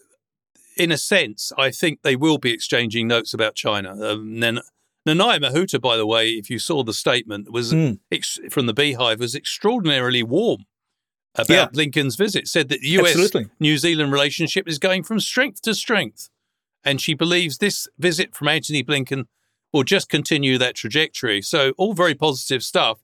[0.76, 3.90] in a sense, I think they will be exchanging notes about China.
[4.00, 4.60] Um, Nan-
[5.06, 7.98] Nanai Mahuta, by the way, if you saw the statement, was Mm.
[8.10, 10.64] ex- from the Beehive, was extraordinarily warm
[11.34, 11.66] about Yeah.
[11.86, 12.48] Blinken's visit.
[12.48, 13.32] Said that the U.S.
[13.60, 16.30] New Zealand relationship is going from strength to strength,
[16.82, 19.26] and she believes this visit from Antony Blinken
[19.72, 21.42] will just continue that trajectory.
[21.42, 23.00] So, all very positive stuff.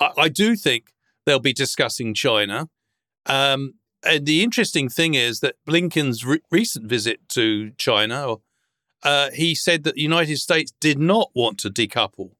[0.00, 0.92] I, I do think
[1.24, 2.68] they'll be discussing China.
[3.26, 8.36] Um, and the interesting thing is that Blinken's re- recent visit to China,
[9.02, 12.32] uh, he said that the United States did not want to decouple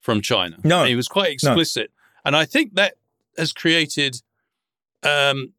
[0.00, 0.58] from China.
[0.62, 0.84] No.
[0.84, 1.90] he was quite explicit,
[2.24, 2.94] and I think that
[3.36, 4.22] has created,
[5.02, 5.52] um,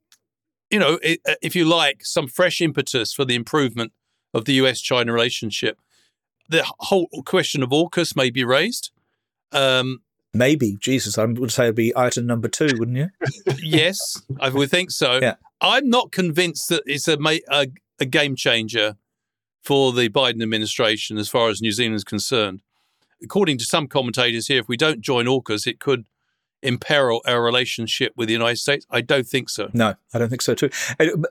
[0.70, 3.92] you know, i if you like, some fresh impetus for the improvement
[4.34, 5.80] of the U.S.-China relationship.
[6.50, 8.92] The whole question of AUKUS may be raised.
[9.52, 10.02] Um,
[10.38, 13.10] Maybe, Jesus, I would say it'd be item number two, wouldn't you?
[13.64, 13.98] yes,
[14.40, 15.20] I would think so.
[15.22, 15.36] Yeah.
[15.62, 17.18] I'm not convinced that it's a,
[17.50, 17.68] a
[18.00, 18.96] a game changer
[19.64, 22.62] for the Biden administration as far as New Zealand is concerned.
[23.22, 26.06] According to some commentators here, if we don't join AUKUS, it could
[26.62, 28.86] imperil our relationship with the United States.
[28.90, 29.70] I don't think so.
[29.74, 30.70] No, I don't think so too.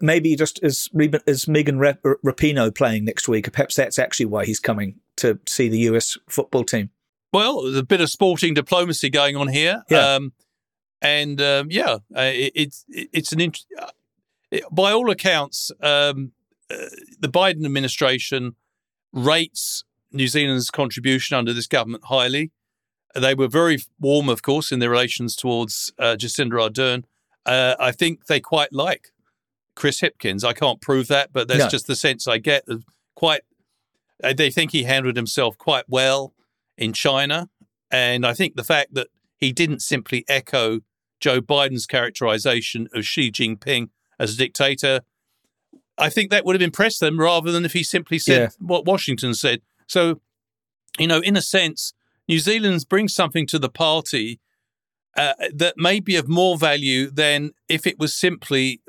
[0.00, 4.44] Maybe just as Reba- as Megan Rap- Rapino playing next week, perhaps that's actually why
[4.44, 6.90] he's coming to see the US football team.
[7.36, 9.82] Well, there's a bit of sporting diplomacy going on here.
[9.90, 10.14] Yeah.
[10.14, 10.32] Um,
[11.02, 13.90] and um, yeah, uh, it, it's it's an int- uh,
[14.50, 16.32] it, by all accounts, um,
[16.70, 16.76] uh,
[17.20, 18.56] the Biden administration
[19.12, 22.52] rates New Zealand's contribution under this government highly.
[23.14, 27.04] They were very warm, of course, in their relations towards uh, Jacinda Ardern.
[27.44, 29.08] Uh, I think they quite like
[29.74, 30.42] Chris Hipkins.
[30.44, 31.68] I can't prove that, but that's No.
[31.68, 32.64] just the sense I get.
[33.14, 33.42] Quite,
[34.24, 36.32] uh, they think he handled himself quite well
[36.76, 37.48] in China.
[37.90, 40.80] And I think the fact that he didn't simply echo
[41.20, 45.00] Joe Biden's characterization of Xi Jinping as a dictator,
[45.98, 48.48] I think that would have impressed them rather than if he simply said Yeah.
[48.58, 49.62] what Washington said.
[49.86, 50.20] So,
[50.98, 51.92] you know, in a sense,
[52.28, 54.40] New Zealand brings something to the party
[55.16, 58.82] uh, that may be of more value than if it was simply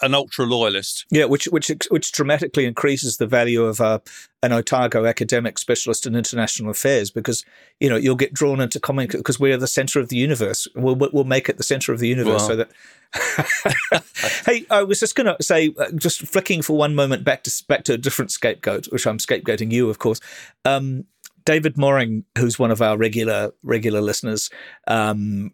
[0.00, 1.06] an ultra loyalist.
[1.10, 3.98] Yeah, which which which dramatically increases the value of uh,
[4.42, 7.44] an Otago academic specialist in international affairs because
[7.80, 10.68] you know you'll get drawn into comment because we're the center of the universe.
[10.74, 12.48] We'll we'll make it the center of the universe Wow.
[12.48, 12.70] so that.
[14.46, 17.64] hey, I was just going to say, uh, just flicking for one moment back to
[17.68, 20.20] back to a different scapegoat, which I'm scapegoating you, of course.
[20.64, 21.04] Um,
[21.44, 24.50] David Moring, who's one of our regular regular listeners,
[24.86, 25.52] um,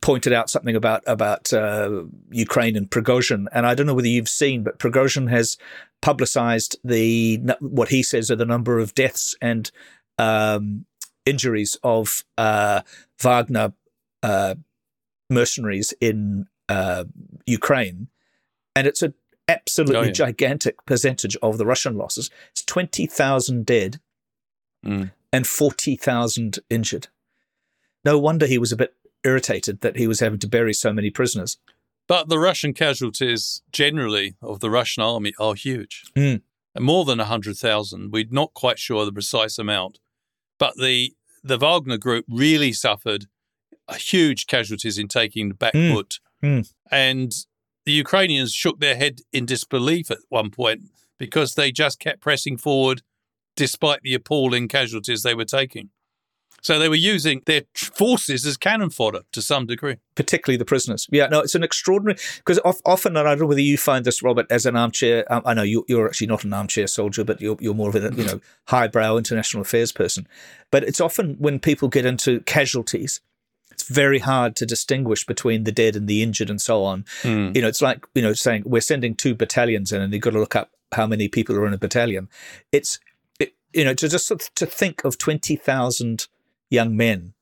[0.00, 4.28] pointed out something about about uh, Ukraine and Prigozhin, and I don't know whether you've
[4.28, 5.56] seen, but Prigozhin has
[6.00, 9.70] publicized the what he says are the number of deaths and
[10.18, 10.86] um,
[11.26, 12.82] injuries of uh,
[13.20, 13.72] Wagner
[14.22, 14.54] uh,
[15.30, 17.04] mercenaries in uh,
[17.46, 18.08] Ukraine,
[18.74, 19.14] and it's an
[19.48, 20.12] absolutely Oh, yeah.
[20.12, 22.30] gigantic percentage of the Russian losses.
[22.52, 24.00] It's twenty thousand dead
[24.84, 25.12] Mm.
[25.32, 27.08] and 40,000 injured.
[28.04, 31.10] No wonder he was a bit irritated that he was having to bury so many
[31.10, 31.56] prisoners.
[32.08, 36.02] But the Russian casualties generally of the Russian army are huge.
[36.16, 36.42] Mm.
[36.80, 38.10] more than 100,000.
[38.12, 39.98] We're not quite sure the precise amount.
[40.58, 41.14] But the,
[41.44, 43.26] the Wagner group really suffered
[43.96, 45.92] huge casualties in taking the back Mm.
[45.92, 46.18] foot.
[46.42, 46.72] Mm.
[46.90, 47.32] And
[47.84, 50.82] the Ukrainians shook their head in disbelief at one point
[51.18, 53.02] because they just kept pressing forward
[53.56, 55.90] despite the appalling casualties they were taking.
[56.62, 59.96] So they were using their forces as cannon fodder to some degree.
[60.14, 61.08] particularly the prisoners.
[61.10, 64.22] Yeah, no, it's an extraordinary because often, and I don't know whether you find this,
[64.22, 65.30] Robert, as an armchair.
[65.30, 67.96] Um, I know you, you're actually not an armchair soldier, but you're you're more of
[67.96, 70.28] a you know highbrow international affairs person.
[70.70, 73.20] But it's often when people get into casualties,
[73.72, 77.04] it's very hard to distinguish between the dead and the injured and so on.
[77.22, 77.50] Hmm.
[77.54, 80.30] You know, it's like you know saying we're sending two battalions in, and you've got
[80.30, 82.28] to look up how many people are in a battalion.
[82.70, 83.11] It's it,
[83.74, 86.28] you know to just to think of twenty thousand
[86.70, 87.34] young men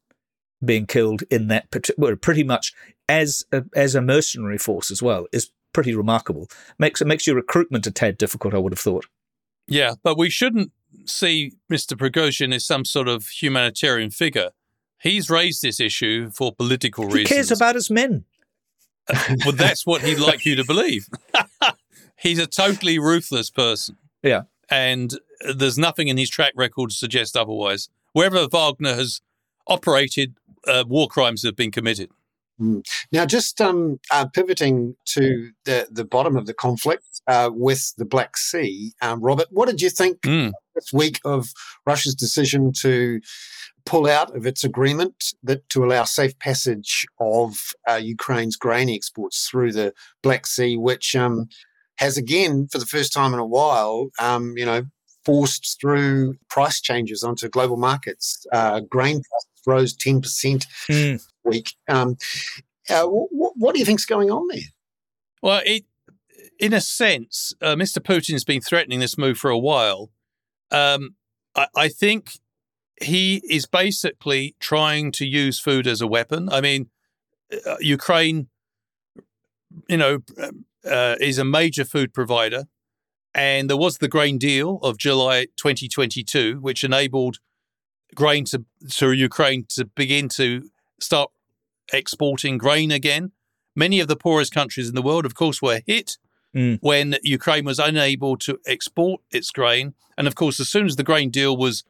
[0.64, 1.66] being killed in that
[1.96, 2.74] well, pretty much
[3.08, 6.48] as a, as a mercenary force as well is pretty remarkable.
[6.78, 8.54] Makes it makes your recruitment a tad difficult.
[8.54, 9.06] I would have thought.
[9.66, 10.72] Yeah, but we shouldn't
[11.06, 11.96] see Mr.
[11.96, 14.50] Prigozhin as some sort of humanitarian figure.
[15.00, 17.28] He's raised this issue for political He reasons.
[17.28, 18.24] He cares about his men.
[19.44, 21.06] well, that's what he'd like you to believe.
[22.18, 23.96] He's a totally ruthless person.
[24.22, 24.42] Yeah.
[24.68, 25.14] And
[25.54, 27.88] there's nothing in his track record to suggest otherwise.
[28.12, 29.20] Wherever Wagner has
[29.66, 32.10] operated, uh, war crimes have been committed.
[33.10, 38.04] Now, just um, uh, pivoting to the, the bottom of the conflict uh, with the
[38.04, 40.52] Black Sea, um, Robert, what did you think Mm.
[40.74, 41.48] this week of
[41.86, 43.20] Russia's decision to
[43.86, 47.56] pull out of its agreement that to allow safe passage of
[47.88, 51.48] uh, Ukraine's grain exports through the Black Sea, which um,
[51.96, 54.82] has again, for the first time in a while, um, you know,
[55.24, 58.46] forced through price changes onto global markets.
[58.52, 61.22] Uh, grain prices rose ten percent Mm.
[61.44, 61.74] week.
[61.88, 62.16] Um,
[62.88, 64.62] uh, what, what do you think's going on there?
[65.42, 65.84] Well, it,
[66.58, 67.98] in a sense, uh, Mr.
[67.98, 70.10] Putin's been threatening this move for a while.
[70.70, 71.14] Um,
[71.54, 72.32] I, I think
[73.02, 76.48] he is basically trying to use food as a weapon.
[76.50, 76.90] I mean,
[77.66, 78.48] uh, Ukraine,
[79.88, 80.18] you know,
[80.84, 82.64] uh, is a major food provider.
[83.34, 87.38] And there was the grain deal of July 2022, which enabled
[88.14, 91.30] grain to, to Ukraine to begin to start
[91.92, 93.32] exporting grain again.
[93.76, 96.18] Many of the poorest countries in the world, of course, were hit
[96.54, 96.78] Mm.
[96.80, 99.94] when Ukraine was unable to export its grain.
[100.18, 101.84] And of course, as soon as the grain deal was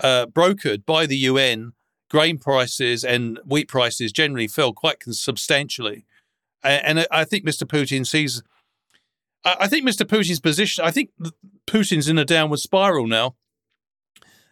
[0.00, 1.72] uh, brokered by the UN,
[2.08, 6.04] grain prices and wheat prices generally fell quite substantially.
[6.62, 7.64] And I think Mr.
[7.64, 8.44] Putin sees.
[9.46, 10.04] I I think Mr.
[10.04, 10.84] Putin's position.
[10.84, 11.10] I think
[11.66, 13.36] Putin's in a downward spiral now.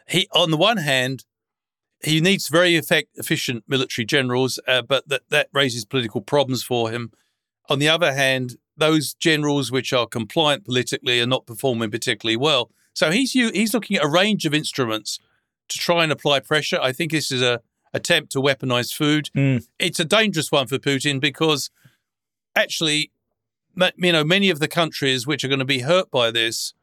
[0.08, 1.24] He, on the one hand,
[2.02, 6.90] he needs very effect, efficient military generals, uh, but that, that raises political problems for
[6.90, 7.10] him.
[7.70, 12.70] On the other hand, those generals which are compliant politically are not performing particularly well.
[12.92, 15.18] So he's he's looking at a range of instruments
[15.68, 16.78] to try and apply pressure.
[16.80, 17.60] I think this is a
[17.92, 19.30] attempt to weaponize food.
[19.36, 19.66] Mm.
[19.78, 21.70] It's a dangerous one for Putin because
[22.54, 23.12] actually,
[23.96, 26.74] you know, many of the countries which are going to be hurt by this,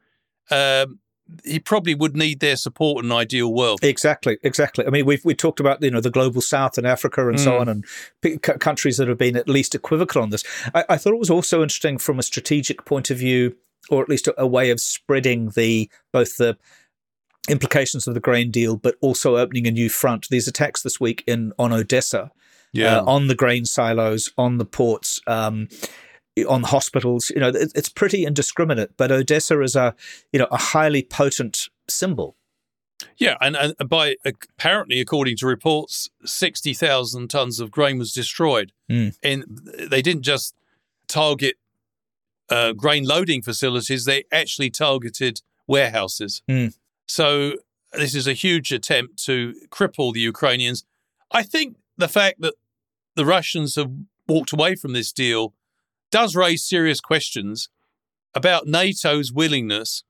[0.50, 0.98] um,
[1.44, 3.80] he probably would need their support in an ideal world.
[3.82, 4.86] Exactly, exactly.
[4.86, 7.52] I mean, we've we talked about you know the global south and Africa and so
[7.52, 7.60] Mm.
[7.60, 7.84] on, and
[8.20, 10.44] p- countries that have been at least equivocal on this.
[10.74, 13.56] I, I thought it was also interesting from a strategic point of view,
[13.88, 16.58] or at least a, a way of spreading the both the
[17.48, 20.28] implications of the grain deal, but also opening a new front.
[20.28, 22.30] These attacks this week in on Odessa,
[22.96, 25.68] uh, on the grain silos, on the ports, um,
[26.48, 27.30] on hospitals.
[27.30, 28.96] You know, it, it's pretty indiscriminate.
[28.96, 29.94] But Odessa is a
[30.32, 32.36] you know a highly potent symbol.
[33.16, 38.72] Yeah, and, and by apparently, according to reports, sixty thousand tons of grain was destroyed,
[38.90, 39.16] Mm.
[39.22, 39.44] and
[39.90, 40.54] they didn't just
[41.08, 41.56] target
[42.48, 46.42] uh, grain loading facilities; they actually targeted warehouses.
[46.48, 46.74] Mm.
[47.06, 47.54] So
[47.92, 50.84] this is a huge attempt to cripple the Ukrainians.
[51.30, 52.54] I think the fact that
[53.16, 53.90] the Russians have
[54.28, 55.54] walked away from this deal
[56.12, 57.68] does raise serious questions
[58.34, 60.04] about NATO's willingness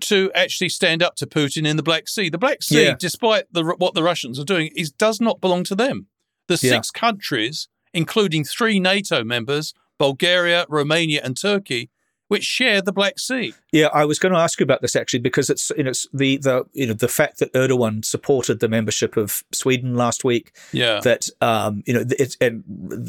[0.00, 2.28] to actually stand up to Putin in the Black Sea.
[2.30, 2.94] The Black Sea, Yeah.
[2.98, 6.06] despite the, what the Russians are doing, is does not belong to them.
[6.48, 6.70] The Yeah.
[6.76, 11.90] six countries, including three NATO members, Bulgaria, Romania, and Turkey,
[12.32, 13.54] which share the Black Sea.
[13.72, 16.06] Yeah, I was going to ask you about this actually because it's you know it's
[16.12, 20.52] the the you know the fact that Erdogan supported the membership of Sweden last week.
[20.72, 21.00] Yeah.
[21.00, 22.64] That um you know it's and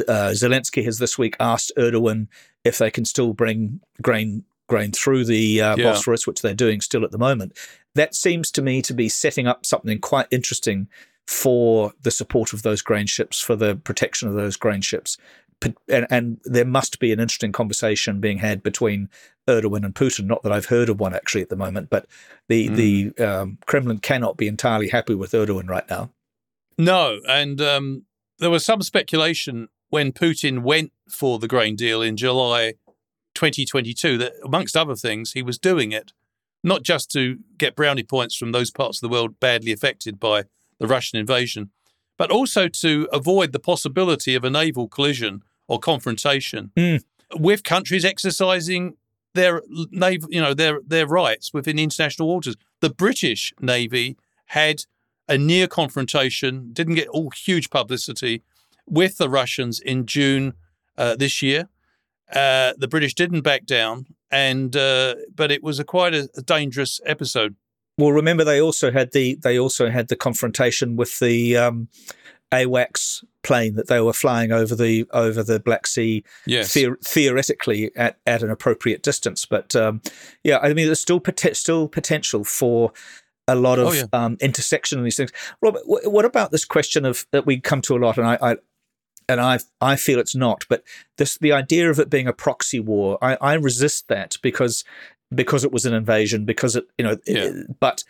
[0.08, 2.28] uh, Zelensky has this week asked Erdogan
[2.64, 5.92] if they can still bring grain grain through the uh, Yeah.
[5.92, 7.58] Bosphorus, which they're doing still at the moment.
[7.96, 10.88] That seems to me to be setting up something quite interesting
[11.26, 15.18] for the support of those grain ships, for the protection of those grain ships.
[15.88, 19.10] And, and there must be an interesting conversation being had between
[19.48, 20.26] Erdogan and Putin.
[20.26, 22.06] Not that I've heard of one actually at the moment, but
[22.48, 22.76] the mm.
[23.16, 26.12] the um, Kremlin cannot be entirely happy with Erdogan right now.
[26.78, 28.06] No, and um,
[28.40, 32.74] there was some speculation when Putin went for the grain deal in July
[33.36, 36.14] 2022 that, amongst other things, he was doing it
[36.64, 40.44] not just to get brownie points from those parts of the world badly affected by
[40.80, 41.72] the Russian invasion,
[42.18, 47.04] but also to avoid the possibility of a naval collision or confrontation mm.
[47.36, 48.96] with countries exercising
[49.34, 49.62] their
[49.92, 52.56] naval, you know, their their rights within international waters.
[52.82, 54.86] The British Navy had
[55.28, 58.44] a near confrontation, didn't get all huge publicity
[58.86, 60.54] with the Russians in June
[60.98, 61.70] uh, this year.
[62.32, 66.42] Uh, the British didn't back down, and uh, but it was a quite a, a,
[66.42, 67.56] dangerous episode.
[67.98, 71.90] Well, remember they also had the they also had the confrontation with the um,
[72.54, 76.74] AWACS plane that they were flying over the over the Black Sea, yes.
[76.74, 79.46] the- theoretically at, at an appropriate distance.
[79.46, 80.02] But um,
[80.44, 82.94] yeah, I mean, there's still pot- still potential for
[83.48, 84.06] a lot of oh, yeah.
[84.14, 85.32] um, intersection in these things.
[85.62, 88.38] Robert, w- what about this question of that we come to a lot, and I,
[88.42, 88.58] I
[89.28, 90.84] and I I feel it's not, but
[91.18, 94.84] this the idea of it being a proxy war, I, I resist that because
[95.34, 97.44] because it was an invasion, because it you know, yeah.
[97.46, 98.04] it, but.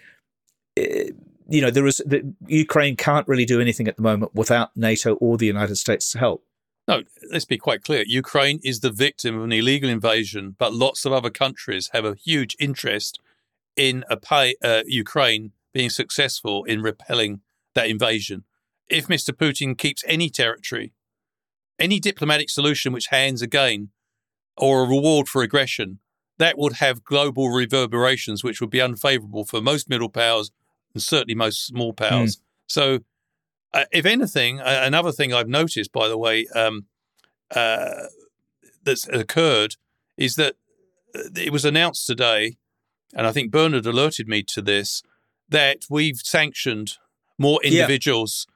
[0.76, 1.16] It,
[1.48, 5.16] you know, there is the, Ukraine can't really do anything at the moment without NATO
[5.16, 6.44] or the United States' help.
[6.88, 8.04] No, let's be quite clear.
[8.06, 12.16] Ukraine is the victim of an illegal invasion, but lots of other countries have a
[12.16, 13.20] huge interest
[13.76, 17.42] in a pay, uh, Ukraine being successful in repelling
[17.74, 18.44] that invasion.
[18.90, 19.32] If Mr.
[19.32, 20.92] Putin keeps any territory,
[21.80, 23.90] any diplomatic solution which hands a gain
[24.58, 26.00] or a reward for aggression,
[26.38, 30.52] that would have global reverberations which would be unfavorable for most middle powers
[30.94, 32.38] and certainly most small powers.
[32.38, 32.42] Mm.
[32.68, 33.00] So,
[33.74, 36.86] uh, if anything, uh, another thing I've noticed, by the way, um,
[37.56, 38.06] uh,
[38.84, 39.76] that's occurred
[40.18, 40.56] is that
[41.16, 42.58] uh, it was announced today
[43.14, 45.04] and I think Bernard alerted me to this,
[45.50, 46.98] that we've sanctioned
[47.38, 48.48] more individuals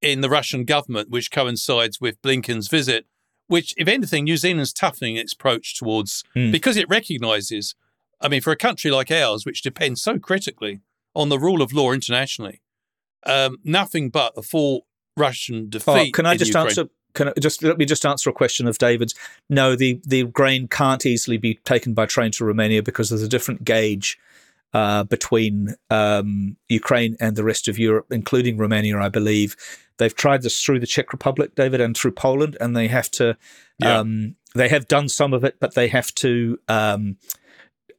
[0.00, 0.10] yeah.
[0.10, 3.06] in the Russian government, which coincides with Blinken's visit,
[3.48, 6.52] which, if anything, New Zealand's toughening its approach towards, mm.
[6.52, 7.74] because it recognizes,
[8.20, 10.80] I mean, for a country like ours, which depends so critically
[11.14, 12.60] on the rule of law internationally,
[13.26, 14.86] um, nothing but a full
[15.16, 15.90] Russian defeat.
[15.90, 16.66] Oh, can I just Ukraine.
[16.66, 16.84] answer?
[17.14, 19.14] can I just let me just answer a question of David's?
[19.48, 23.28] No, the the grain can't easily be taken by train to Romania because there's a
[23.28, 24.18] different gauge
[24.74, 29.56] uh, between um, Ukraine and the rest of Europe, including Romania, I believe.
[29.98, 33.36] They've tried this through the Czech Republic, David, and through Poland, and they have to.
[33.78, 33.98] Yeah.
[33.98, 37.16] Um, they have done some of it, but they have to um,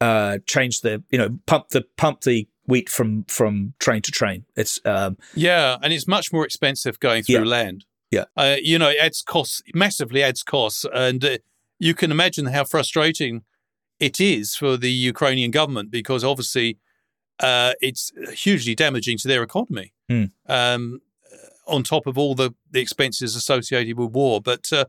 [0.00, 4.44] uh, change the, you know, pump the pump the wheat from from train to train.
[4.56, 7.50] It's um, yeah, and it's much more expensive going through yeah.
[7.50, 7.84] land.
[8.10, 8.24] Yeah.
[8.36, 10.84] Uh, you know, it adds costs, massively adds costs.
[10.92, 11.38] And uh,
[11.78, 13.42] you can imagine how frustrating
[13.98, 16.78] it is for the Ukrainian government because obviously
[17.40, 19.92] uh, it's hugely damaging to their economy.
[20.10, 20.30] Mm.
[20.48, 21.00] Um,
[21.66, 24.40] on top of all the, the expenses associated with war.
[24.40, 24.84] But uh,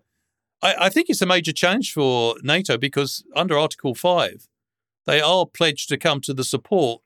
[0.62, 4.48] I, I think it's a major challenge for NATO because under Article 5,
[5.08, 7.02] they are pledged to come to the support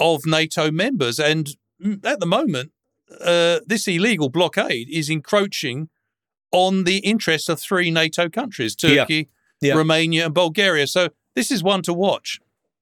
[0.00, 1.20] of NATO members.
[1.20, 1.50] And
[2.04, 2.72] at the moment,
[3.20, 5.88] uh, this illegal blockade is encroaching
[6.52, 9.28] on the interests of three NATO countries Turkey,
[9.60, 9.74] yeah.
[9.74, 9.74] Yeah.
[9.74, 10.86] Romania, and Bulgaria.
[10.86, 12.40] So this is one to watch.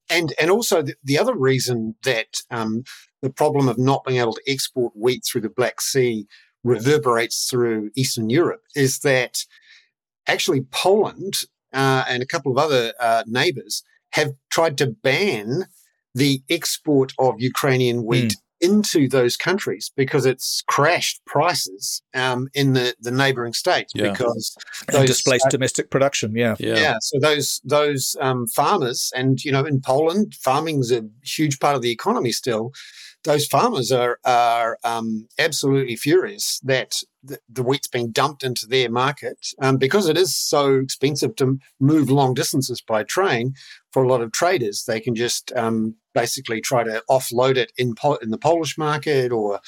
[0.09, 2.85] And, and also, the, the other reason that um,
[3.21, 6.27] the problem of not being able to export wheat through the Black Sea
[6.65, 9.45] reverberates through Eastern Europe is that
[10.27, 11.35] actually Poland
[11.73, 15.67] uh, and a couple of other uh, neighbors have tried to ban
[16.19, 22.73] the export of Ukrainian wheat mm into those countries because it's crashed prices um, in
[22.73, 24.11] the, the neighboring states yeah.
[24.11, 24.57] because
[24.91, 26.35] those displaced uh, domestic production.
[26.35, 26.57] Yeah.
[26.59, 26.95] yeah, yeah.
[27.01, 31.77] So those those um, farmers, and you know, in Poland, farming is a huge part
[31.77, 32.73] of the economy still.
[33.25, 38.89] Those farmers are are um, absolutely furious that the, the, wheat's being dumped into their
[38.91, 43.55] market um, because it is so expensive to move long distances by train.
[43.93, 47.95] For a lot of traders, they can just um, basically try to offload it in
[48.23, 49.61] in the Polish market or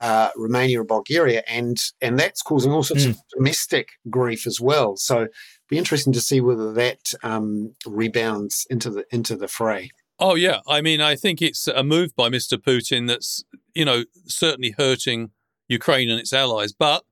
[0.00, 3.10] uh, Romania or Bulgaria, and and that's causing all sorts mm.
[3.10, 4.96] of domestic grief as well.
[4.96, 5.28] So,
[5.68, 9.90] be interesting to see whether that um, rebounds into the into the fray.
[10.18, 12.56] Oh yeah, I mean, I think it's a move by Mr.
[12.56, 13.44] Putin that's
[13.74, 15.30] you know certainly hurting
[15.68, 17.04] Ukraine and its allies, but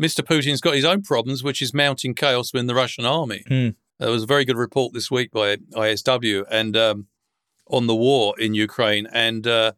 [0.00, 0.20] Mr.
[0.20, 3.44] Putin's got his own problems, which is mounting chaos within the Russian army.
[3.48, 3.74] Mm.
[3.98, 7.06] There was a very good report this week by ISW, and um,
[7.68, 9.72] on the war in Ukraine, and uh,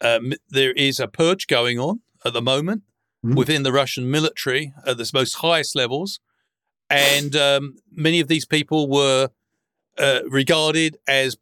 [0.00, 2.82] um, there is a purge going on at the moment
[3.24, 3.36] mm.
[3.36, 6.20] within the Russian military at the most highest levels.
[6.90, 9.28] and um, many of these people were
[9.98, 11.36] uh, regarded as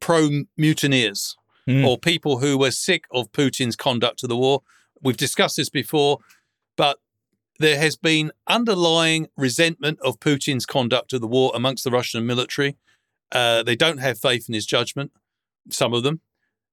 [0.00, 1.36] pro mutineers
[1.68, 1.86] Mm.
[1.86, 4.62] or people who were sick of Putin's conduct of the war.
[5.02, 6.18] We've discussed this before,
[6.74, 6.98] but
[7.58, 12.76] there has been underlying resentment of Putin's conduct of the war amongst the Russian military.
[13.30, 15.12] Uh, they don't have faith in his judgment,
[15.68, 16.20] some of them.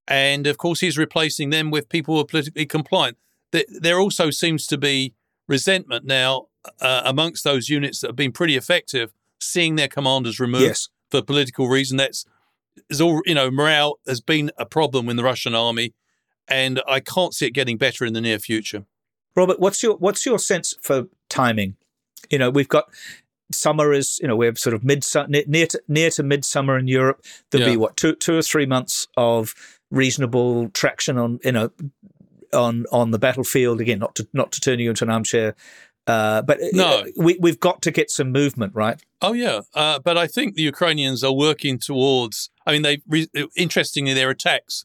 [0.08, 3.18] And of course, he's replacing them with people who are politically compliant.
[3.52, 5.12] There, also seems to be
[5.46, 6.46] resentment now
[6.80, 10.88] uh, amongst those units that have been pretty effective, seeing their commanders removed Yes.
[11.10, 11.98] for political reason.
[11.98, 12.24] That's
[12.88, 13.50] is all you know.
[13.50, 15.94] Morale has been a problem in the Russian army,
[16.46, 18.84] and I can't see it getting better in the near future.
[19.36, 21.76] Robert, what's your what's your sense for timing?
[22.30, 22.86] You know, we've got
[23.52, 27.24] summer is you know we're sort of mid near to near to midsummer in Europe.
[27.50, 29.54] There'll be what two two or three months of
[29.90, 31.70] reasonable traction on you know
[32.52, 33.98] on on the battlefield again.
[33.98, 35.54] Not to not to turn you into an armchair,
[36.08, 36.86] uh, but No.
[36.88, 39.00] uh, we we've got to get some movement, right?
[39.22, 42.50] Oh yeah, uh, but I think the Ukrainians are working towards.
[42.66, 44.84] I mean, they re- interestingly their attacks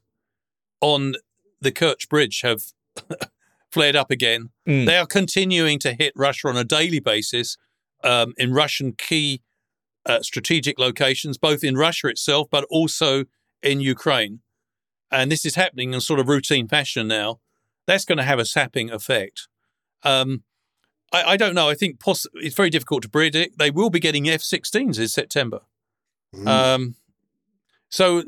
[0.81, 1.15] on
[1.61, 2.61] the Kerch Bridge have
[3.71, 4.49] flared up again.
[4.67, 4.85] Mm.
[4.85, 7.57] They are continuing to hit Russia on a daily basis
[8.03, 9.41] um, in Russian key
[10.05, 13.25] uh, strategic locations, both in Russia itself, but also
[13.61, 14.41] in Ukraine.
[15.09, 17.39] And this is happening in sort of routine fashion now.
[17.87, 19.47] That's going to have a sapping effect.
[20.03, 20.43] Um,
[21.13, 21.69] I, I don't know.
[21.69, 23.57] I think poss- it's very difficult to predict.
[23.59, 25.61] They will be getting F-16s in September.
[26.35, 26.47] Mm.
[26.47, 26.95] Um,
[27.89, 28.23] so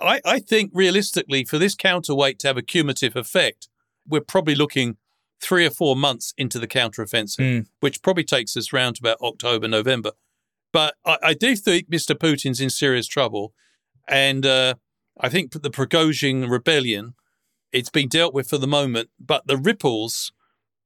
[0.00, 3.68] I, I think realistically, for this counterweight to have a cumulative effect,
[4.06, 4.96] we're probably looking
[5.40, 7.66] three or four months into the counteroffensive, Mm.
[7.80, 10.12] which probably takes us round to about October, November.
[10.72, 12.14] But I, I do think Mr.
[12.14, 13.52] Putin's in serious trouble.
[14.08, 14.74] And uh,
[15.20, 17.14] I think the Prigozhin rebellion,
[17.72, 20.32] it's been dealt with for the moment, but the ripples,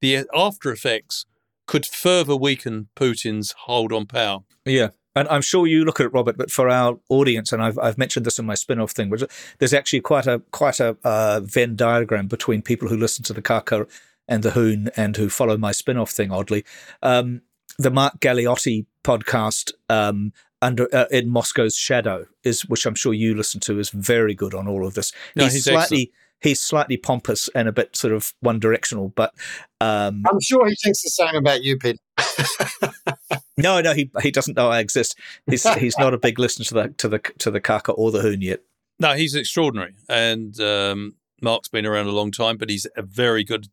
[0.05, 1.27] the after effects,
[1.67, 4.41] could further weaken Putin's hold on power.
[4.65, 4.91] Yeah.
[5.17, 7.97] And I'm sure you look at it, Robert, but for our audience, and I've, I've
[7.97, 9.23] mentioned this in my spin-off thing, which
[9.59, 13.41] there's actually quite a quite a uh, Venn diagram between people who listen to the
[13.41, 13.89] Kākā
[14.27, 16.33] and the Hoon and who follow my spin-off thing.
[16.33, 16.65] Oddly,
[17.01, 17.43] um,
[17.79, 23.37] the Mark Galeotti podcast um, under uh, in Moscow's Shadow is, which I'm sure you
[23.37, 25.13] listen to, is very good on all of this.
[25.37, 26.11] No, he's, he's slightly
[26.41, 29.35] he's slightly pompous and a bit sort of one directional, but
[29.81, 31.99] um, I'm sure he thinks the same about you, Peter.
[33.57, 35.19] no, no, he he doesn't know I exist.
[35.47, 38.21] He's he's not a big listener to the to the to the Kākā or the
[38.21, 38.61] Hoon yet.
[39.01, 39.95] No, he's extraordinary.
[40.09, 43.69] And um, Mark's been around a long time, but he's a very good,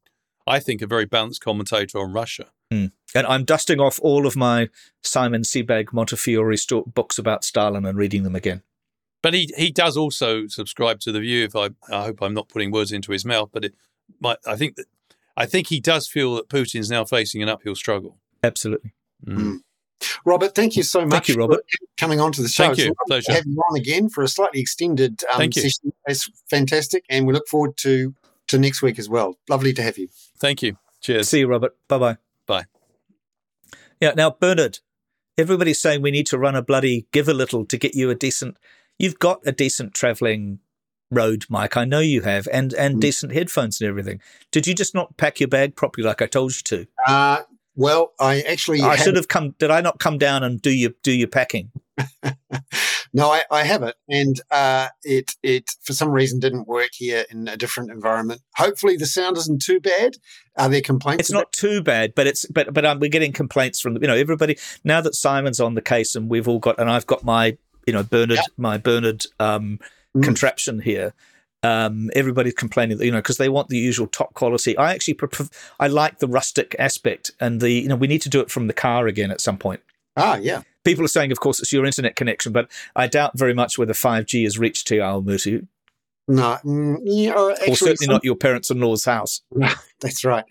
[0.47, 2.47] I think, a very balanced commentator on Russia.
[3.13, 4.69] And I'm dusting off all of my
[5.03, 8.63] Simon Sebag Montefiore sto- books about Stalin and reading them again.
[9.21, 11.45] But he he does also subscribe to the view.
[11.45, 13.75] If I I hope I'm not putting words into his mouth, but it
[14.19, 14.85] might, I think that
[15.37, 18.17] I think he does feel that Putin's now facing an uphill struggle.
[18.43, 18.93] Absolutely.
[19.25, 19.59] Mm.
[20.25, 21.63] Robert, thank you so much thank you, Robert.
[21.69, 22.65] for coming on to the show.
[22.65, 22.85] Thank you.
[22.85, 23.33] lovely to Pleasure.
[23.33, 25.61] have you on again for a slightly extended um, Thank you.
[25.63, 25.93] session.
[26.07, 28.15] It's fantastic, and we look forward to
[28.47, 29.37] to next week as well.
[29.49, 30.09] Lovely to have you.
[30.39, 30.77] Thank you.
[31.01, 31.29] Cheers.
[31.29, 31.75] See you, Robert.
[31.87, 32.17] Bye bye.
[32.47, 32.65] Bye.
[33.99, 34.13] Yeah.
[34.15, 34.79] Now, Bernard,
[35.37, 38.15] everybody's saying we need to run a bloody give a little to get you a
[38.15, 38.57] decent.
[39.01, 40.59] You've got a decent traveling
[41.09, 41.75] road, Mike.
[41.75, 43.01] I know you have, and and Mm.
[43.01, 44.21] decent headphones and everything.
[44.51, 46.87] Did you just not pack your bag properly, like I told you to?
[47.07, 47.39] Uh,
[47.75, 49.55] well, I actually I have- should have come.
[49.57, 51.71] Did I not come down and do your do your packing?
[53.13, 57.25] no, I, I have it, and uh, it it for some reason didn't work here
[57.31, 58.41] in a different environment.
[58.55, 60.17] Hopefully, the sound isn't too bad.
[60.57, 61.21] Are there complaints?
[61.21, 64.15] It's not too bad, but it's but but um, we're getting complaints from you know
[64.15, 67.57] everybody now that Simon's on the case and we've all got and I've got my
[67.87, 68.43] you know Bernard Yeah.
[68.57, 69.79] my Bernard um,
[70.15, 70.23] Mm.
[70.23, 71.13] contraption here.
[71.63, 74.75] Um, everybody's complaining that you know because they want the usual top quality.
[74.77, 75.47] I actually prefer,
[75.79, 78.67] I like the rustic aspect and the you know we need to do it from
[78.67, 79.79] the car again at some point.
[80.17, 80.63] Ah, yeah.
[80.83, 83.93] People are saying, of course, it's your internet connection, but I doubt very much whether
[83.93, 85.67] 5G has reached to Awamutu,
[86.27, 89.41] No, mm, yeah, or actually, certainly some- not your parents-in-law's house.
[90.01, 90.43] That's right.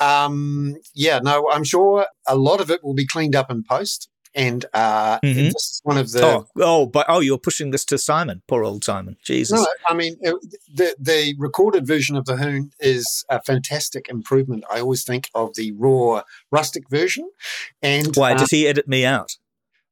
[0.00, 4.08] Um, yeah, no, I'm sure a lot of it will be cleaned up in post.
[4.38, 5.52] And uh, Mhm.
[5.52, 6.24] this is one of the.
[6.24, 9.16] oh, oh, but oh, you're pushing this to Simon, poor old Simon.
[9.24, 9.58] Jesus.
[9.58, 10.34] No, I mean it,
[10.72, 14.62] the the recorded version of the Hoon is a fantastic improvement.
[14.70, 16.22] I always think of the raw
[16.52, 17.28] rustic version,
[17.82, 19.36] and Why uh, does he edit me out?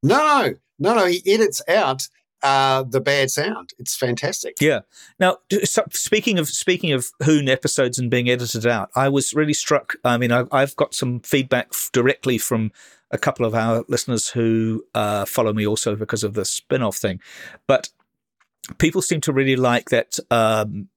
[0.03, 2.07] no, no, no, he edits out
[2.43, 3.71] uh, the bad sound.
[3.79, 4.55] It's fantastic.
[4.61, 4.81] Yeah.
[5.19, 9.55] Now, so speaking of speaking of Hoon episodes and being edited out, I was really
[9.55, 9.97] struck.
[10.05, 12.71] I mean, I, I've got some feedback f- directly from
[13.11, 17.21] a couple of our listeners who uh, follow me also because of the spin-off thing,
[17.67, 17.91] but
[18.79, 20.19] people seem to really like that.
[20.31, 20.89] Um,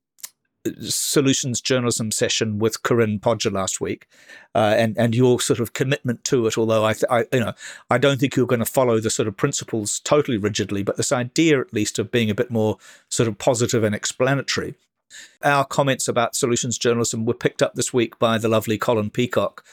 [0.82, 4.08] solutions journalism session with Corinne Podger last week,
[4.54, 6.58] uh, and and your sort of commitment to it.
[6.58, 7.54] Although I, I, you know,
[7.90, 11.12] I don't think you're going to follow the sort of principles totally rigidly, but this
[11.12, 14.76] idea, at least, of being a bit more sort of positive and explanatory.
[15.44, 19.64] Our comments about solutions journalism were picked up this week by the lovely Colin Peacock,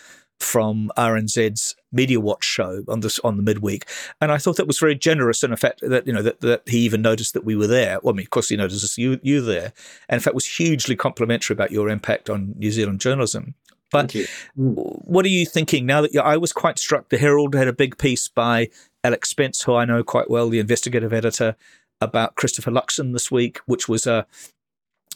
[0.41, 3.87] from RNZ's Media Watch show on this on the midweek,
[4.21, 6.79] and I thought that was very generous in effect that you know that, that he
[6.79, 7.99] even noticed that we were there.
[8.03, 9.73] Well, I mean, of course, he noticed you you there,
[10.09, 13.55] and in fact, was hugely complimentary about your impact on New Zealand journalism.
[13.91, 14.15] But
[14.55, 17.09] what are you thinking now that I was quite struck?
[17.09, 18.69] The Herald had a big piece by
[19.05, 21.57] Alex Spence, who I know quite well, the investigative editor,
[22.01, 24.27] about Christopher Luxon this week, which was a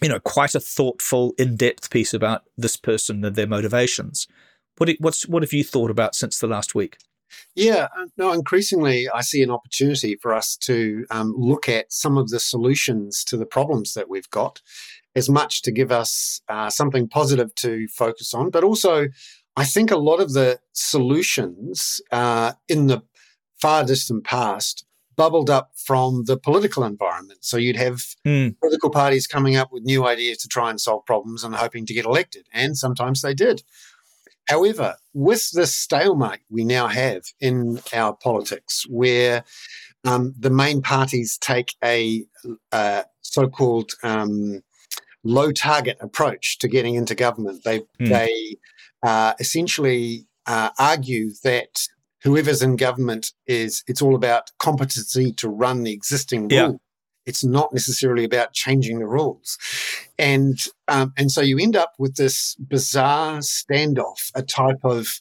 [0.03, 4.27] you know quite a thoughtful, in-depth piece about this person and their motivations.
[4.81, 6.97] What what's what have you thought about since the last week?
[7.55, 12.17] Yeah, uh, no, increasingly I see an opportunity for us to um, look at some
[12.17, 14.63] of the solutions to the problems that we've got,
[15.15, 19.09] as much to give us uh, something positive to focus on, but also
[19.55, 23.03] I think a lot of the solutions uh, in the
[23.61, 27.45] far distant past bubbled up from the political environment.
[27.45, 28.59] So you'd have mm.
[28.59, 31.93] political parties coming up with new ideas to try and solve problems and hoping to
[31.93, 33.63] get elected, and sometimes they did.
[34.51, 39.45] However, with this stalemate we now have in our politics, where
[40.05, 42.25] um, the main parties take a
[42.73, 44.63] uh, so called um,
[45.23, 48.09] low target approach to getting into government, they, mm.
[48.09, 48.57] they
[49.05, 51.87] uh, essentially uh, argue that
[52.25, 56.67] whoever's in government is it's all about competency to run the existing yeah.
[56.67, 56.81] rule.
[57.27, 59.59] It's not necessarily about changing the rules,
[60.19, 60.59] and
[60.89, 65.21] um, and so you end up with this bizarre standoff, a type of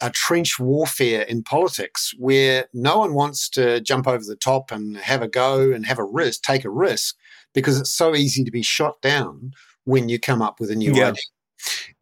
[0.00, 4.96] a trench warfare in politics where no one wants to jump over the top and
[4.96, 7.16] have a go and have a risk, take a risk,
[7.54, 9.52] because it's so easy to be shot down
[9.84, 11.08] when you come up with a new yeah.
[11.08, 11.22] idea.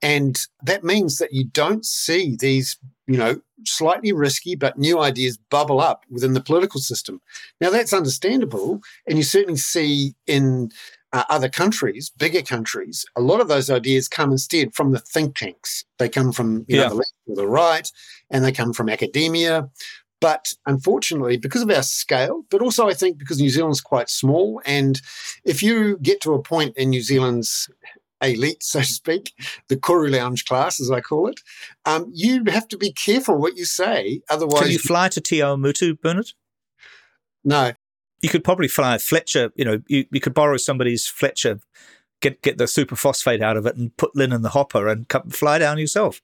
[0.02, 5.38] And that means that you don't see these, you know, slightly risky but new ideas
[5.50, 7.20] bubble up within the political system.
[7.60, 8.80] Now, that's understandable.
[9.06, 10.70] And you certainly see in
[11.12, 15.36] uh, other countries, bigger countries, a lot of those ideas come instead from the think
[15.36, 15.84] tanks.
[15.98, 16.84] They come from you yeah.
[16.84, 17.90] know, the left or the right,
[18.30, 19.68] and they come from academia.
[20.20, 24.60] But unfortunately, because of our scale, but also I think because New Zealand's quite small,
[24.66, 25.00] and
[25.44, 27.70] if you get to a point in New Zealand's
[28.22, 29.32] elite, so to speak,
[29.68, 31.40] the Koru Lounge class, as I call it,
[31.84, 34.20] um, you have to be careful what you say.
[34.28, 36.32] Otherwise, can you fly to Te Awamutu, Bernard?
[37.44, 37.72] No.
[38.20, 39.52] You could probably fly a Fletcher.
[39.54, 41.60] You know, you, you could borrow somebody's Fletcher,
[42.20, 45.30] get get the superphosphate out of it, and put Lynn in the hopper, and come,
[45.30, 46.20] fly down yourself.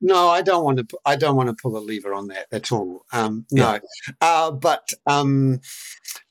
[0.00, 0.98] No, I don't want to.
[1.04, 3.04] I don't want to pull a lever on that at all.
[3.12, 4.12] Um, no, yeah.
[4.20, 5.60] uh, but um,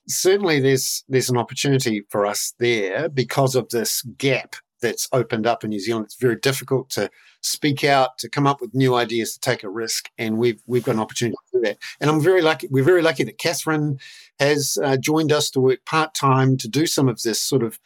[0.08, 5.64] certainly there's there's an opportunity for us there because of this gap that's opened up
[5.64, 6.06] in New Zealand.
[6.06, 7.10] It's very difficult to
[7.42, 10.84] speak out, to come up with new ideas, to take a risk, and we've we've
[10.84, 11.78] got an opportunity to do that.
[12.00, 12.68] And I'm very lucky.
[12.70, 14.00] We're very lucky that Cathrine
[14.40, 17.80] has uh, joined us to work part time to do some of this sort of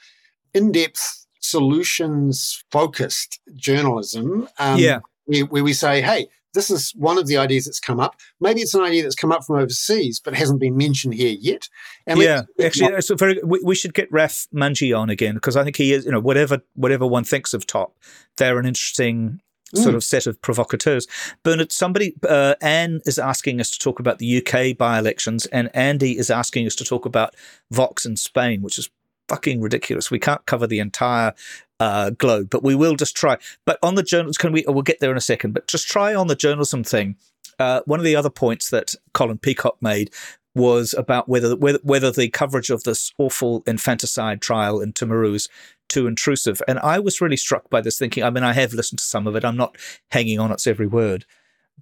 [0.53, 4.47] in depth solutions focused journalism.
[4.59, 7.99] Um, yeah, where, where we say, hey, this is one of the ideas that's come
[7.99, 8.15] up.
[8.39, 11.67] Maybe it's an idea that's come up from overseas, but hasn't been mentioned here yet.
[12.05, 13.39] And yeah, actually, it's very.
[13.43, 16.05] We, we, should get Raf Manji on again because I think he is.
[16.05, 17.97] You know, whatever whatever one thinks of Top,
[18.37, 19.41] they're an interesting
[19.75, 19.97] sort mm.
[19.97, 21.07] of set of provocateurs.
[21.43, 25.69] Bernard, somebody, uh, Anne is asking us to talk about the UK by elections, and
[25.73, 27.35] Andy is asking us to talk about
[27.69, 28.89] Vox in Spain, which is
[29.29, 30.11] fucking ridiculous.
[30.11, 31.33] We can't cover the entire
[31.81, 33.37] uh, globe, but we will just try.
[33.65, 34.63] But on the journals, can we?
[34.67, 35.53] We'll get there in a second.
[35.53, 37.15] But just try on the journalism thing.
[37.57, 40.11] Uh, one of the other points that Colin Peacock made
[40.53, 45.49] was about whether, whether whether the coverage of this awful infanticide trial in Timaru is
[45.89, 46.61] too intrusive.
[46.67, 48.23] And I was really struck by this, thinking.
[48.23, 49.43] I mean, I have listened to some of it.
[49.43, 49.75] I'm not
[50.11, 51.25] hanging on its every word,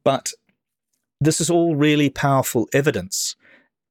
[0.06, 0.32] but
[1.20, 3.36] this is all really powerful evidence.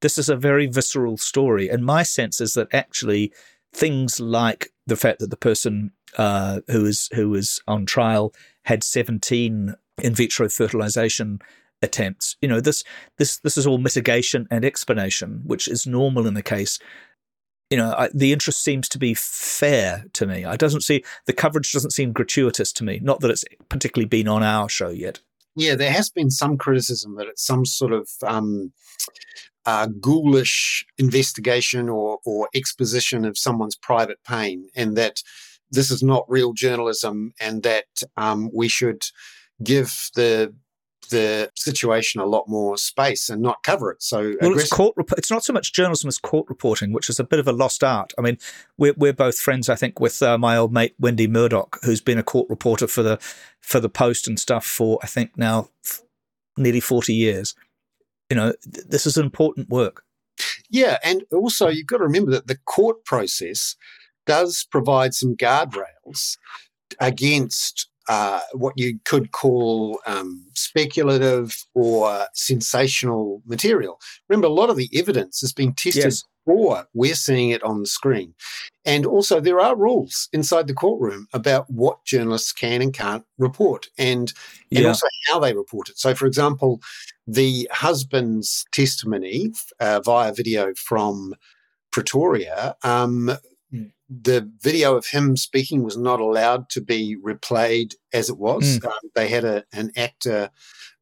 [0.00, 3.30] This is a very visceral story, and my sense is that actually
[3.74, 8.32] things like the fact that the person uh, who was who was on trial
[8.64, 11.40] had 17 in vitro fertilization
[11.82, 12.36] attempts.
[12.40, 12.84] You know, this
[13.18, 16.78] this this is all mitigation and explanation, which is normal in the case.
[17.70, 20.44] You know, I, the interest seems to be fair to me.
[20.44, 22.98] I doesn't see the coverage doesn't seem gratuitous to me.
[23.02, 25.20] Not that it's particularly been on our show yet.
[25.54, 28.72] Yeah, there has been some criticism that it's some sort of um,
[29.66, 35.22] uh, ghoulish investigation or, or exposition of someone's private pain, and that
[35.70, 39.04] this is not real journalism, and that um, we should
[39.62, 40.54] give the
[41.10, 44.02] the situation a lot more space and not cover it.
[44.02, 44.94] So well, it's court.
[44.96, 47.52] Rep- it's not so much journalism as court reporting, which is a bit of a
[47.52, 48.12] lost art.
[48.18, 48.38] I mean,
[48.76, 52.18] we're we're both friends, I think, with uh, my old mate Wendy Murdoch, who's been
[52.18, 53.18] a court reporter for the
[53.60, 56.02] for the Post and stuff for I think now f-
[56.56, 57.54] nearly forty years.
[58.30, 60.04] You know, th- this is important work.
[60.70, 63.76] Yeah, and also you've got to remember that the court process
[64.28, 66.36] does provide some guardrails
[67.00, 73.98] against uh, what you could call um, speculative or sensational material.
[74.28, 76.24] Remember, a lot of the evidence has been tested Yes.
[76.46, 78.34] before we're seeing it on the screen.
[78.86, 83.88] And also, there are rules inside the courtroom about what journalists can and can't report
[83.98, 84.32] and,
[84.70, 84.88] and Yeah.
[84.88, 85.98] also how they report it.
[85.98, 86.80] So, for example,
[87.26, 91.34] the husband's testimony uh, via video from
[91.92, 93.36] Pretoria, um,
[94.08, 98.80] the video of him speaking was not allowed to be replayed as it was.
[98.84, 100.50] Um, they had a, an actor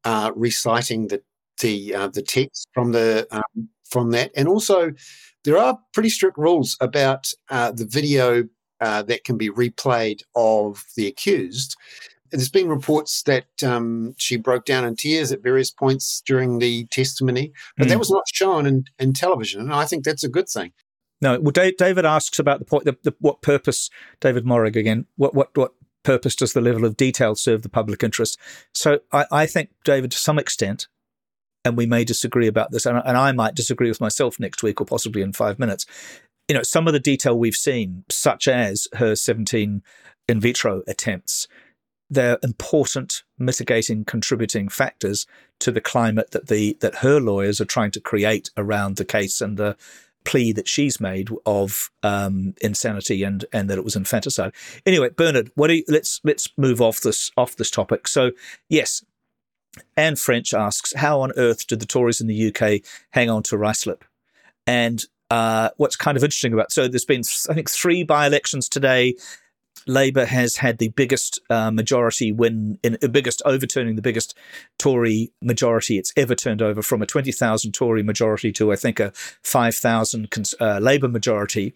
[0.04, 1.22] uh, reciting the
[1.60, 4.92] the uh, the text from the um, from that, and also
[5.44, 8.44] there are pretty strict rules about uh, the video
[8.80, 11.76] uh, that can be replayed of the accused.
[12.32, 16.86] There's been reports that um, she broke down in tears at various points during the
[16.86, 18.00] testimony, but that Mm.
[18.00, 20.72] was not shown in, in television, and I think that's a good thing.
[21.20, 22.84] No, well, David asks about the point.
[22.84, 23.90] The, the, what purpose,
[24.20, 25.06] David Morrig again?
[25.16, 28.38] What what what purpose does the level of detail serve the public interest?
[28.74, 30.88] So I, I think, David, to some extent,
[31.64, 34.80] and we may disagree about this, and, and I might disagree with myself next week
[34.80, 35.86] or possibly in five minutes.
[36.48, 39.82] You know, some of the detail we've seen, such as her 17
[40.28, 41.48] in vitro attempts,
[42.08, 45.26] they're important mitigating, contributing factors
[45.58, 49.40] to the climate that the that her lawyers are trying to create around the case
[49.40, 49.76] and the
[50.26, 54.52] plea that she's made of um, insanity and and that it was infanticide.
[54.84, 58.06] Anyway, Bernard, what do you, let's let's move off this off this topic.
[58.08, 58.32] So
[58.68, 59.02] yes,
[59.96, 63.56] Anne French asks, how on earth did the Tories in the UK hang on to
[63.56, 64.02] Ruislip?
[64.66, 69.14] And uh, what's kind of interesting about so there's been I think three by-elections today.
[69.86, 74.36] Labour has had the biggest uh, majority win, in uh, biggest overturning the biggest
[74.78, 79.12] Tory majority it's ever turned over from a 20,000 Tory majority to, I think, a
[79.42, 81.74] 5,000 cons- uh, Labour majority.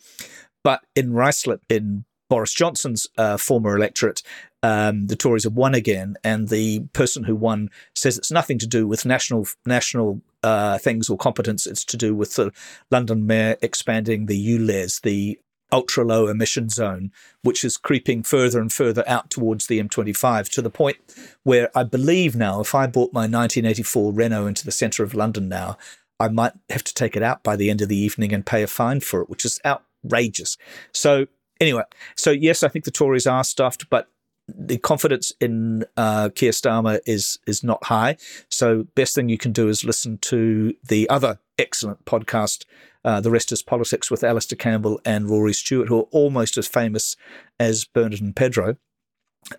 [0.63, 4.23] But in Ruislip, in Boris Johnson's uh, former electorate,
[4.63, 8.67] um, the Tories have won again, and the person who won says it's nothing to
[8.67, 11.67] do with national national uh, things or competence.
[11.67, 12.53] It's to do with the
[12.91, 15.39] London mayor expanding the ULEZ, the
[15.73, 17.13] ultra low emission zone,
[17.43, 20.99] which is creeping further and further out towards the M25 to the point
[21.43, 25.49] where I believe now, if I bought my 1984 Renault into the centre of London
[25.49, 25.77] now,
[26.19, 28.63] I might have to take it out by the end of the evening and pay
[28.63, 30.59] a fine for it, which is outrageous.
[30.93, 31.27] So,
[31.61, 34.09] anyway, so yes, I think the Tories are stuffed, but
[34.49, 38.17] the confidence in uh, Keir Starmer is is not high.
[38.51, 42.65] So, best thing you can do is listen to the other excellent podcast,
[43.05, 46.67] uh, The Rest is Politics, with Alastair Campbell and Rory Stewart, who are almost as
[46.67, 47.17] famous
[47.59, 48.77] as Bernard and Pedro.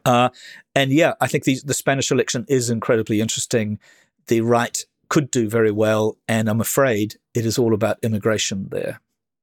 [0.06, 0.30] Uh,
[0.76, 3.80] and yeah, I think the, the Spanish election is incredibly interesting.
[4.28, 9.02] The right could do very well, and I'm afraid it is all about immigration there.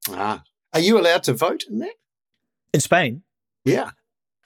[0.09, 0.43] Ah.
[0.73, 1.93] Are you allowed to vote in that?
[2.73, 3.23] In Spain,
[3.65, 3.91] Yeah.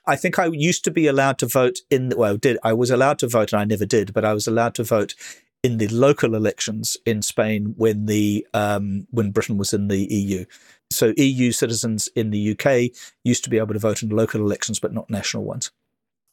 [0.05, 3.19] I think I used to be allowed to vote in well, did I was allowed
[3.19, 5.15] to vote and I never did, but I was allowed to vote
[5.63, 10.45] in the local elections in Spain when the um, when Britain was in the EU.
[10.91, 14.79] So EU citizens in the UK used to be able to vote in local elections,
[14.79, 15.71] but not national ones.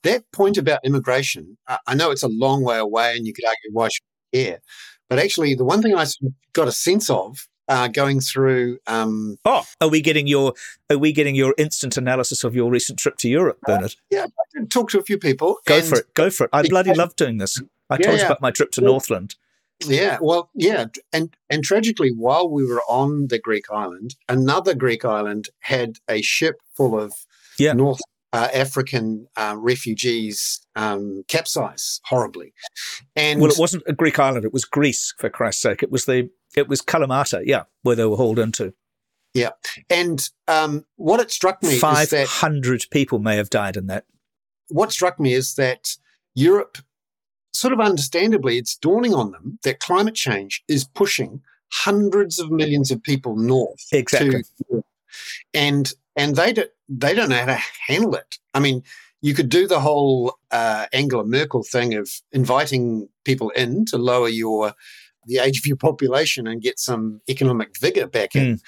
[0.02, 1.56] That point about immigration,
[1.86, 4.02] I know it's a long way away and you could argue why should
[4.32, 4.60] we care.
[5.08, 6.06] But actually, the one thing I
[6.52, 10.54] got a sense of uh, going through um, Oh, are we getting your
[10.90, 13.94] are we getting your instant analysis of your recent trip to Europe, Bernard?
[14.10, 15.58] yeah, I did talk to a few people.
[15.66, 16.12] Go for it.
[16.14, 16.50] Go for it.
[16.52, 17.60] I bloody love doing this.
[17.90, 18.26] I Yeah, told you yeah.
[18.26, 19.34] about my trip to Well, Northland.
[19.86, 25.04] Yeah, well, yeah, and and tragically, while we were on the Greek island, another Greek
[25.06, 27.14] island had a ship full of
[27.58, 27.72] Yeah.
[27.72, 28.00] North
[28.32, 32.52] uh, African uh, refugees um, capsize horribly,
[33.16, 35.82] and Well, it wasn't a Greek island; it was Greece, for Christ's sake.
[35.82, 38.74] It was the it was Kalamata, yeah, where they were hauled into.
[39.32, 39.50] Yeah,
[39.88, 44.04] and um, what it struck me is Five hundred people may have died in that.
[44.68, 45.96] what struck me is that
[46.34, 46.78] Europe,
[47.52, 51.40] sort of understandably, it's dawning on them that climate change is pushing
[51.72, 54.42] hundreds of millions of people north Exactly.
[54.70, 54.84] to
[55.54, 58.36] and and they don't they don't know how to handle it.
[58.54, 58.82] I mean,
[59.22, 64.28] you could do the whole uh, Angela Merkel thing of inviting people in to lower
[64.28, 64.74] your
[65.26, 68.58] the age of your population and get some economic vigor back in,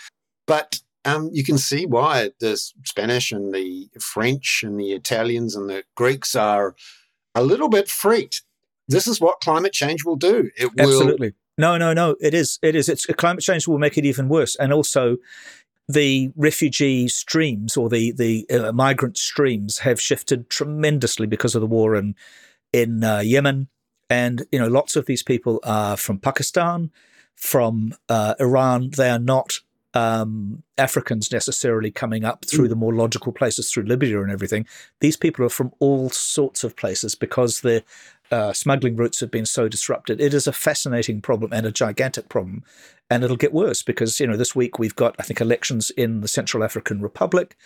[0.46, 5.68] but um, you can see why the Spanish and the French and the Italians and
[5.68, 6.76] the Greeks are
[7.34, 8.42] a little bit freaked
[8.88, 10.50] this is what climate change will do.
[10.56, 11.34] It will Absolutely.
[11.58, 12.16] No, no, no.
[12.20, 12.58] It is.
[12.62, 12.88] It is.
[12.88, 15.18] It's climate change will make it even worse, and also
[15.88, 21.66] the refugee streams or the the uh, migrant streams have shifted tremendously because of the
[21.66, 22.14] war in
[22.72, 23.68] in uh, Yemen,
[24.08, 26.90] and you know lots of these people are from Pakistan,
[27.36, 28.90] from uh, Iran.
[28.96, 29.60] They are not
[29.94, 34.66] um, Africans necessarily coming up through the more logical places through Libya and everything.
[35.00, 37.84] These people are from all sorts of places because the
[38.32, 40.20] uh, smuggling routes have been so disrupted.
[40.20, 42.64] It is a fascinating problem and a gigantic problem,
[43.10, 46.22] and it'll get worse because you know this week we've got I think elections in
[46.22, 47.56] the Central African Republic,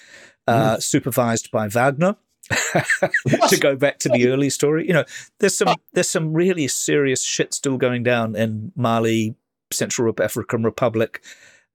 [0.46, 0.82] uh, mm.
[0.82, 2.16] supervised by Wagner.
[3.48, 5.04] to go back to the early story, you know,
[5.40, 9.34] there's some there's some really serious shit still going down in Mali,
[9.72, 11.24] Central African Republic.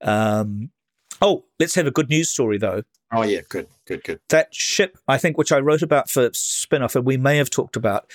[0.02, 0.70] Um,
[1.22, 2.84] oh, let's have a good news story though.
[3.14, 4.20] Oh yeah, good, good, good.
[4.30, 7.76] That ship, I think, which I wrote about for spin-off, and we may have talked
[7.76, 8.10] about,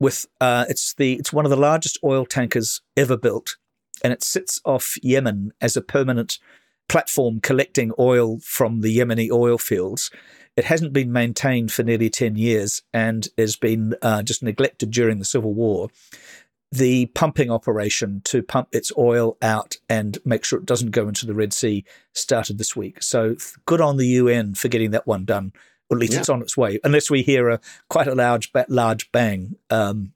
[0.00, 3.56] with uh, it's the it's one of the largest oil tankers ever built,
[4.02, 6.38] and it sits off Yemen as a permanent
[6.88, 10.10] platform collecting oil from the Yemeni oil fields.
[10.56, 15.18] It hasn't been maintained for nearly ten years and has been uh, just neglected during
[15.18, 15.88] the civil war
[16.72, 21.26] the pumping operation to pump its oil out and make sure it doesn't go into
[21.26, 21.84] the Red Sea
[22.14, 23.02] started this week.
[23.02, 23.36] So
[23.66, 25.52] good on the UN for getting that one done.
[25.90, 26.20] Or at least yeah.
[26.20, 26.78] it's on its way.
[26.84, 29.56] Unless we hear a quite a large large bang.
[29.70, 30.12] Um,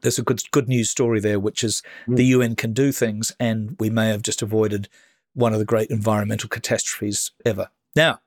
[0.00, 2.16] there's a good good news story there, which is mm.
[2.16, 4.88] the UN can do things, and we may have just avoided
[5.34, 7.70] one of the great environmental catastrophes ever.
[7.96, 8.20] Now,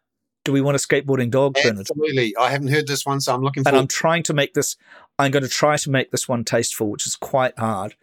[0.43, 1.79] do we want a skateboarding dog, Bernard?
[1.79, 2.35] Absolutely.
[2.37, 4.77] I haven't heard this one, so I'm looking And I'm trying to make this,
[5.17, 7.95] I'm going to try to make this one tasteful, which is quite hard.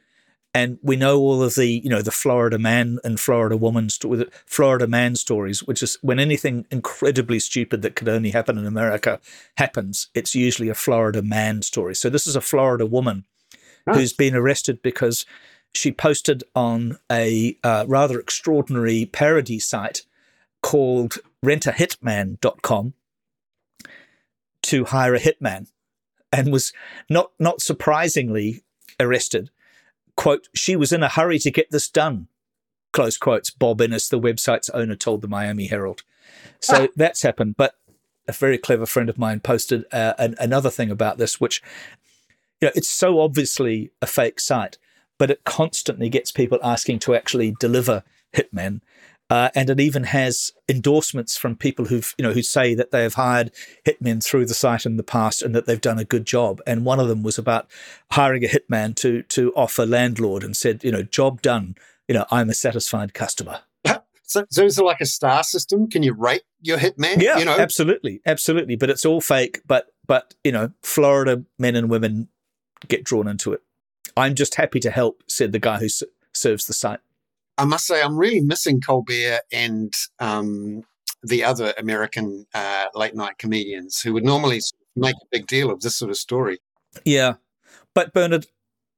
[0.54, 3.88] And we know all of the, you know, the Florida man and Florida woman,
[4.44, 9.18] Florida man stories, which is when anything incredibly stupid that could only happen in America
[9.56, 11.94] happens, it's usually a Florida man story.
[11.94, 13.24] So this is a Florida woman
[13.86, 13.94] oh.
[13.94, 15.24] who's been arrested because
[15.74, 20.02] she posted on a uh, rather extraordinary parody site
[20.62, 22.92] called rentahitman.com
[24.62, 25.68] to hire a hitman
[26.32, 26.72] and was
[27.10, 28.62] not not surprisingly
[29.00, 29.50] arrested.
[30.16, 32.28] Quote, she was in a hurry to get this done.
[32.92, 33.50] Close quotes.
[33.50, 36.02] Bob Innes, the website's owner, told the Miami Herald.
[36.60, 36.88] So ah.
[36.94, 37.56] that's happened.
[37.56, 37.74] But
[38.28, 41.62] a very clever friend of mine posted uh, an, another thing about this, which
[42.60, 44.78] you know, it's so obviously a fake site,
[45.18, 48.80] but it constantly gets people asking to actually deliver hitmen.
[49.32, 53.02] Uh, and it even has endorsements from people who've you know who say that they
[53.02, 53.50] have hired
[53.86, 56.60] hitmen through the site in the past and that they've done a good job.
[56.66, 57.66] And one of them was about
[58.10, 61.76] hiring a hitman to to offer landlord and said, you know, job done.
[62.08, 63.60] You know, I'm a satisfied customer.
[64.24, 65.90] So, so is it like a star system?
[65.90, 67.20] Can you rate your hitman?
[67.20, 67.58] Yeah, you know?
[67.58, 68.76] absolutely, absolutely.
[68.76, 69.60] But it's all fake.
[69.66, 72.28] But but you know, Florida men and women
[72.88, 73.60] get drawn into it.
[74.16, 76.02] I'm just happy to help," said the guy who s-
[76.32, 77.00] serves the site.
[77.58, 80.82] I must say, I'm really missing Colbert and um,
[81.22, 84.60] the other American uh, late night comedians who would normally
[84.96, 86.58] make a big deal of this sort of story.
[87.04, 87.34] Yeah.
[87.94, 88.46] But Bernard,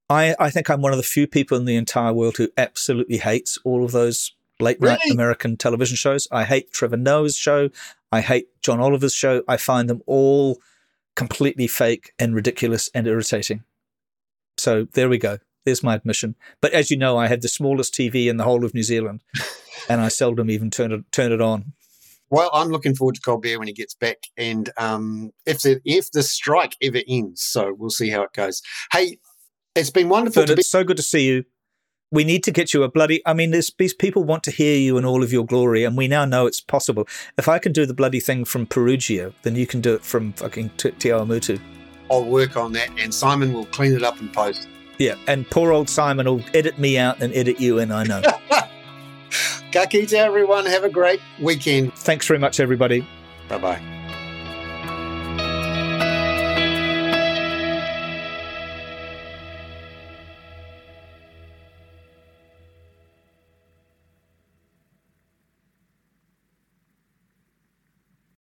[0.08, 3.18] I, I think I'm one of the few people in the entire world who absolutely
[3.18, 5.14] hates all of those late night really?
[5.14, 6.28] American television shows.
[6.30, 7.70] I hate Trevor Noah's show.
[8.12, 9.42] I hate John Oliver's show.
[9.48, 10.60] I find them all
[11.16, 13.64] completely fake and ridiculous and irritating.
[14.56, 15.38] So there we go.
[15.64, 16.36] There's my admission.
[16.60, 19.22] But as you know, I have the smallest TV in the whole of New Zealand,
[19.88, 21.72] and I seldom even turn it turn it on.
[22.30, 26.10] Well, I'm looking forward to Colbert when he gets back, and um, if the if
[26.10, 28.62] the strike ever ends, so we'll see how it goes.
[28.92, 29.18] Hey,
[29.74, 30.44] it's been wonderful.
[30.44, 31.44] To be- so good to see you.
[32.10, 33.22] We need to get you a bloody.
[33.26, 36.06] I mean, these people want to hear you in all of your glory, and we
[36.06, 37.08] now know it's possible.
[37.36, 40.32] If I can do the bloody thing from Perugia, then you can do it from
[40.34, 41.60] fucking Te Awamutu.
[42.10, 44.68] I'll work on that, and Simon will clean it up and post.
[44.98, 48.20] Yeah, and poor old Simon will edit me out and edit you in, I know.
[49.72, 50.66] Ka kite, everyone.
[50.66, 51.92] Have a great weekend.
[51.94, 53.06] Thanks very much, everybody.
[53.48, 53.82] Bye bye.